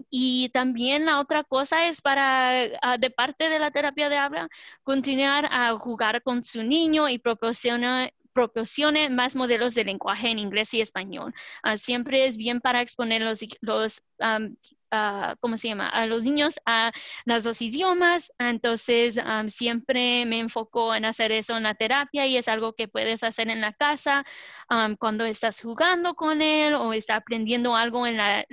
y 0.09 0.49
también 0.49 1.05
la 1.05 1.19
otra 1.19 1.43
cosa 1.43 1.87
es 1.87 2.01
para, 2.01 2.63
ah, 2.81 2.97
de 2.97 3.09
parte 3.09 3.49
de 3.49 3.59
la 3.59 3.71
terapia 3.71 4.09
de 4.09 4.17
habla, 4.17 4.49
continuar 4.83 5.47
a 5.51 5.73
jugar 5.77 6.21
con 6.23 6.43
su 6.43 6.63
niño 6.63 7.07
y 7.09 7.19
proporcionar 7.19 8.11
proporcione 8.33 9.09
más 9.09 9.35
modelos 9.35 9.75
de 9.75 9.85
lenguaje 9.85 10.29
en 10.29 10.39
inglés 10.39 10.73
y 10.73 10.81
español. 10.81 11.33
Ah, 11.63 11.77
siempre 11.77 12.25
es 12.25 12.37
bien 12.37 12.61
para 12.61 12.81
exponer 12.81 13.21
los, 13.21 13.39
los 13.61 14.01
ah, 14.21 15.35
¿cómo 15.39 15.57
se 15.57 15.67
llama? 15.67 15.89
A 15.89 16.05
los 16.05 16.23
niños 16.23 16.59
a 16.65 16.91
los 17.25 17.43
dos 17.43 17.61
idiomas. 17.61 18.31
Entonces, 18.39 19.19
siempre 19.47 20.25
me 20.25 20.39
enfoco 20.39 20.95
en 20.95 21.05
hacer 21.05 21.31
eso 21.31 21.57
en 21.57 21.63
la 21.63 21.75
terapia 21.75 22.25
y 22.25 22.37
es 22.37 22.47
algo 22.47 22.73
que 22.73 22.87
puedes 22.87 23.23
hacer 23.23 23.49
en 23.49 23.61
la 23.61 23.73
casa 23.73 24.25
cuando 24.99 25.25
estás 25.25 25.61
jugando 25.61 26.15
con 26.15 26.41
él 26.41 26.73
o 26.73 26.93
está 26.93 27.17
aprendiendo 27.17 27.75
algo 27.75 28.07
en 28.07 28.17
la 28.17 28.45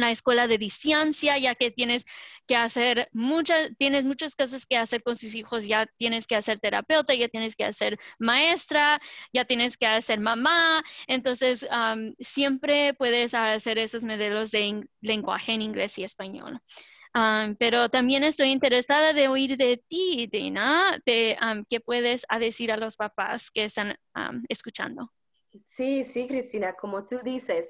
la 0.00 0.10
escuela 0.10 0.46
de 0.46 0.58
distancia, 0.58 1.38
ya 1.38 1.54
que 1.54 1.70
tienes 1.70 2.04
que 2.46 2.56
hacer 2.56 3.08
muchas, 3.12 3.70
tienes 3.78 4.04
muchas 4.04 4.34
cosas 4.34 4.66
que 4.66 4.76
hacer 4.76 5.02
con 5.02 5.14
sus 5.14 5.34
hijos, 5.36 5.66
ya 5.66 5.86
tienes 5.98 6.26
que 6.26 6.34
hacer 6.34 6.58
terapeuta, 6.58 7.14
ya 7.14 7.28
tienes 7.28 7.54
que 7.54 7.64
hacer 7.64 7.98
maestra, 8.18 9.00
ya 9.32 9.44
tienes 9.44 9.76
que 9.76 9.86
hacer 9.86 10.18
mamá, 10.20 10.82
entonces 11.06 11.66
siempre 12.18 12.94
puedes 12.94 13.34
hacer 13.34 13.78
esos 13.78 14.04
modelos 14.04 14.50
de 14.50 14.88
lenguaje 15.00 15.52
en 15.52 15.62
inglés 15.62 15.98
y 15.98 16.04
español. 16.04 16.60
pero 17.58 17.88
también 17.88 18.24
estoy 18.24 18.50
interesada 18.50 19.12
de 19.12 19.28
oír 19.28 19.56
de 19.56 19.82
ti, 19.88 20.28
Dina, 20.30 20.98
de 21.06 21.36
qué 21.68 21.80
puedes 21.80 22.24
decir 22.38 22.72
a 22.72 22.76
los 22.76 22.96
papás 22.96 23.50
que 23.50 23.64
están 23.64 23.96
escuchando. 24.48 25.10
Sí, 25.68 26.04
sí, 26.04 26.26
Cristina, 26.28 26.74
como 26.74 27.04
tú 27.06 27.18
dices, 27.22 27.68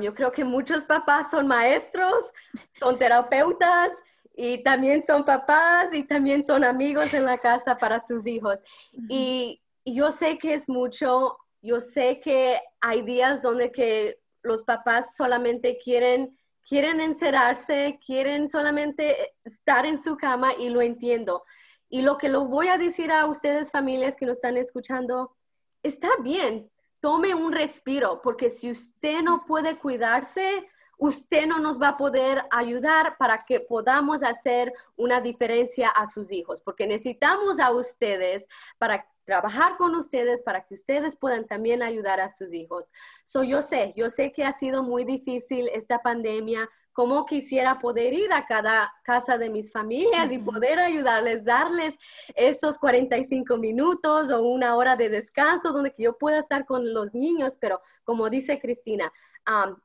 yo 0.00 0.14
creo 0.14 0.32
que 0.32 0.44
muchos 0.44 0.84
papás 0.84 1.30
son 1.30 1.46
maestros, 1.46 2.24
son 2.72 2.98
terapeutas, 2.98 3.90
y 4.34 4.62
también 4.62 5.02
son 5.02 5.24
papás 5.24 5.92
y 5.92 6.04
también 6.04 6.46
son 6.46 6.64
amigos 6.64 7.12
en 7.12 7.26
la 7.26 7.38
casa 7.38 7.76
para 7.76 8.04
sus 8.06 8.26
hijos. 8.26 8.60
y, 9.08 9.60
yo 9.86 10.12
sé 10.12 10.38
que 10.38 10.54
es 10.54 10.68
mucho, 10.68 11.38
yo 11.62 11.80
sé 11.80 12.20
que 12.20 12.60
hay 12.80 13.02
días 13.02 13.42
donde 13.42 13.72
que 13.72 14.20
los 14.42 14.62
papás 14.62 15.16
solamente 15.16 15.78
quieren 15.78 16.36
quieren 16.70 17.00
encerrarse, 17.00 17.98
quieren 18.04 18.48
solamente 18.48 19.34
estar 19.44 19.86
en 19.86 20.00
su 20.00 20.16
cama 20.16 20.52
y 20.56 20.68
lo 20.68 20.82
entiendo. 20.82 21.42
Y 21.88 22.02
lo 22.02 22.16
que 22.16 22.28
lo 22.28 22.46
voy 22.46 22.68
a 22.68 22.78
decir 22.78 23.10
a 23.10 23.26
ustedes 23.26 23.72
familias 23.72 24.14
que 24.14 24.26
nos 24.26 24.36
están 24.36 24.56
escuchando, 24.56 25.34
está 25.82 26.10
bien, 26.22 26.70
tome 27.00 27.34
un 27.34 27.52
respiro, 27.52 28.20
porque 28.22 28.50
si 28.50 28.70
usted 28.70 29.22
no 29.22 29.44
puede 29.46 29.78
cuidarse, 29.78 30.68
usted 30.98 31.46
no 31.46 31.58
nos 31.58 31.80
va 31.80 31.88
a 31.88 31.96
poder 31.96 32.42
ayudar 32.50 33.16
para 33.18 33.44
que 33.44 33.60
podamos 33.60 34.22
hacer 34.22 34.72
una 34.96 35.20
diferencia 35.20 35.88
a 35.88 36.06
sus 36.06 36.30
hijos, 36.30 36.60
porque 36.60 36.86
necesitamos 36.86 37.58
a 37.58 37.70
ustedes 37.72 38.44
para 38.78 39.06
trabajar 39.24 39.76
con 39.76 39.94
ustedes 39.94 40.42
para 40.42 40.66
que 40.66 40.74
ustedes 40.74 41.16
puedan 41.16 41.46
también 41.46 41.82
ayudar 41.82 42.20
a 42.20 42.28
sus 42.28 42.52
hijos. 42.52 42.90
So, 43.24 43.44
yo 43.44 43.62
sé, 43.62 43.94
yo 43.96 44.10
sé 44.10 44.32
que 44.32 44.44
ha 44.44 44.52
sido 44.52 44.82
muy 44.82 45.04
difícil 45.04 45.68
esta 45.72 46.02
pandemia, 46.02 46.68
como 47.00 47.24
quisiera 47.24 47.78
poder 47.78 48.12
ir 48.12 48.30
a 48.30 48.44
cada 48.44 48.92
casa 49.04 49.38
de 49.38 49.48
mis 49.48 49.72
familias 49.72 50.30
y 50.30 50.38
poder 50.38 50.78
ayudarles, 50.78 51.42
darles 51.42 51.94
esos 52.34 52.76
45 52.76 53.56
minutos 53.56 54.30
o 54.30 54.42
una 54.42 54.76
hora 54.76 54.96
de 54.96 55.08
descanso 55.08 55.72
donde 55.72 55.94
yo 55.96 56.18
pueda 56.18 56.38
estar 56.40 56.66
con 56.66 56.92
los 56.92 57.14
niños, 57.14 57.56
pero 57.58 57.80
como 58.04 58.28
dice 58.28 58.58
Cristina, 58.58 59.10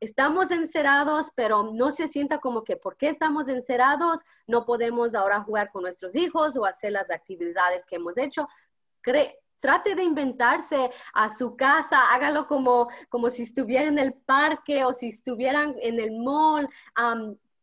estamos 0.02 0.52
encerrados, 0.52 1.28
pero 1.36 1.72
no 1.72 1.92
se 1.92 2.10
sienta 2.10 2.40
como 2.40 2.66
que 2.66 2.76
porque 2.76 3.08
estamos 3.08 3.48
encerrados 3.48 4.20
no 4.46 4.66
podemos 4.66 5.16
ahora 5.16 5.40
jugar 5.40 5.72
con 5.72 5.84
nuestros 5.84 6.18
hijos 6.18 6.58
o 6.58 6.66
hacer 6.66 6.92
las 6.92 7.10
actividades 7.10 7.86
que 7.86 7.96
hemos 7.96 8.18
hecho. 8.18 8.50
Trate 9.66 9.96
de 9.96 10.04
inventarse 10.04 10.92
a 11.16 11.28
su 11.30 11.56
casa, 11.56 12.14
hágalo 12.14 12.46
como, 12.46 12.88
como 13.10 13.32
si 13.32 13.42
estuviera 13.42 13.88
en 13.88 13.98
el 13.98 14.14
parque 14.14 14.86
o 14.86 14.94
si 14.94 15.10
estuvieran 15.10 15.74
en 15.82 16.00
el 16.00 16.12
mall 16.12 16.70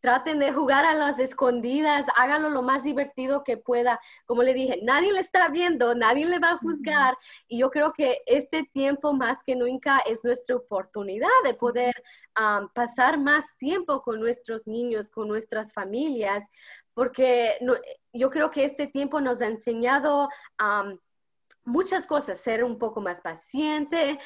traten 0.01 0.41
de 0.41 0.53
jugar 0.53 0.85
a 0.85 0.95
las 0.95 1.21
escondidas, 1.21 2.05
háganlo 2.17 2.51
lo 2.51 2.63
más 2.63 2.83
divertido 2.83 3.45
que 3.45 3.57
pueda. 3.57 4.01
Como 4.27 4.43
le 4.43 4.53
dije, 4.53 4.81
nadie 4.83 5.13
le 5.13 5.21
está 5.21 5.49
viendo, 5.49 5.95
nadie 5.95 6.27
le 6.27 6.41
va 6.41 6.51
a 6.51 6.59
juzgar 6.59 7.17
y 7.47 7.59
yo 7.59 7.71
creo 7.71 7.93
que 7.93 8.19
este 8.27 8.65
tiempo 8.65 9.13
más 9.13 9.45
que 9.45 9.55
nunca 9.55 9.99
es 10.01 10.25
nuestra 10.25 10.57
oportunidad 10.57 11.29
de 11.45 11.55
poder 11.55 11.95
pasar 12.75 13.21
más 13.21 13.45
tiempo 13.59 14.03
con 14.03 14.19
nuestros 14.19 14.67
niños, 14.67 15.09
con 15.09 15.29
nuestras 15.29 15.73
familias, 15.73 16.45
porque 16.95 17.59
yo 18.13 18.29
creo 18.31 18.51
que 18.51 18.65
este 18.65 18.89
tiempo 18.89 19.21
nos 19.21 19.41
ha 19.41 19.47
enseñado 19.47 20.29
muchas 21.65 22.07
cosas, 22.07 22.39
ser 22.39 22.65
un 22.65 22.79
poco 22.79 23.01
más 23.01 23.21
paciente, 23.21 24.19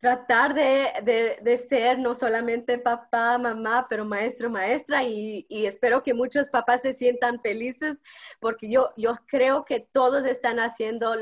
tratar 0.00 0.52
de, 0.52 1.40
de, 1.40 1.58
ser 1.58 1.98
no 1.98 2.14
solamente 2.14 2.76
papá, 2.78 3.38
mamá, 3.38 3.86
pero 3.88 4.04
maestro, 4.04 4.50
maestra, 4.50 5.02
y, 5.02 5.46
y, 5.48 5.64
espero 5.64 6.02
que 6.02 6.12
muchos 6.12 6.50
papás 6.50 6.82
se 6.82 6.92
sientan 6.92 7.40
felices 7.40 7.96
porque 8.38 8.70
yo, 8.70 8.90
yo 8.98 9.14
creo 9.26 9.64
que 9.64 9.80
todos 9.80 10.26
están 10.26 10.58
haciendo 10.60 11.14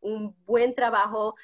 un 0.00 0.36
buen 0.46 0.74
trabajo 0.76 1.34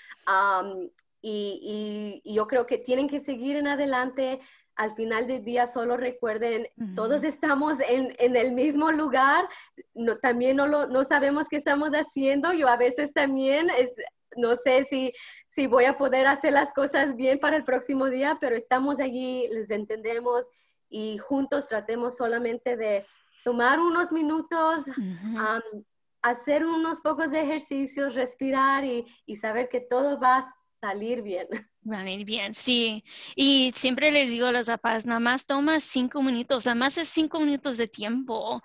y, 1.21 2.21
y, 2.23 2.35
yo 2.35 2.47
creo 2.47 2.67
que 2.67 2.79
tienen 2.79 3.09
que 3.09 3.21
seguir 3.21 3.57
en 3.57 3.67
adelante. 3.67 4.41
Al 4.77 4.95
final 4.95 5.27
del 5.27 5.45
día 5.45 5.67
solo 5.67 5.97
recuerden, 5.97 6.67
todos 6.97 7.23
estamos 7.23 7.79
en, 7.89 8.15
en, 8.19 8.37
el 8.37 8.53
mismo 8.53 8.91
lugar, 8.91 9.49
no, 9.95 10.19
también 10.19 10.57
no, 10.57 10.67
lo, 10.67 10.89
no 10.89 11.05
sabemos 11.05 11.49
qué 11.49 11.57
estamos 11.57 11.91
haciendo, 11.91 12.53
yo 12.53 12.69
a 12.69 12.77
veces 12.77 13.13
también 13.13 13.71
es, 13.71 13.93
no 14.37 14.57
sé 14.57 14.85
si, 14.85 15.13
si 15.49 15.67
voy 15.67 15.85
a 15.85 15.97
poder 15.97 16.27
hacer 16.27 16.53
las 16.53 16.73
cosas 16.73 17.15
bien 17.15 17.39
para 17.39 17.57
el 17.57 17.65
próximo 17.65 18.11
día, 18.11 18.39
pero 18.41 18.57
estamos 18.57 19.01
allí, 19.01 19.47
les 19.49 19.71
entendemos 19.71 20.45
y 20.89 21.19
juntos 21.19 21.69
tratemos 21.69 22.17
solamente 22.17 22.77
de 22.77 23.05
tomar 23.45 23.81
unos 23.81 24.11
minutos, 24.11 24.85
hacer 26.23 26.65
unos 26.65 27.01
pocos 27.01 27.31
de 27.31 27.41
ejercicios, 27.41 28.15
respirar 28.15 28.85
y, 28.85 29.07
y, 29.27 29.37
saber 29.37 29.69
que 29.69 29.81
todo 29.81 30.19
va 30.19 30.39
a 30.39 30.55
salir 30.81 31.23
bien. 31.23 31.47
Vale, 31.87 32.25
bien, 32.25 32.55
sí. 32.55 33.05
Y 33.37 33.71
siempre 33.77 34.11
les 34.11 34.31
digo 34.31 34.47
a 34.47 34.53
los 34.53 34.67
papás, 34.69 35.05
nada 35.05 35.21
más 35.21 35.45
toma 35.45 35.81
cinco 35.81 36.23
minutos, 36.23 36.65
nada 36.65 36.75
más 36.77 36.97
es 36.97 37.11
cinco 37.11 37.41
minutos 37.41 37.77
de 37.77 37.89
tiempo 37.89 38.63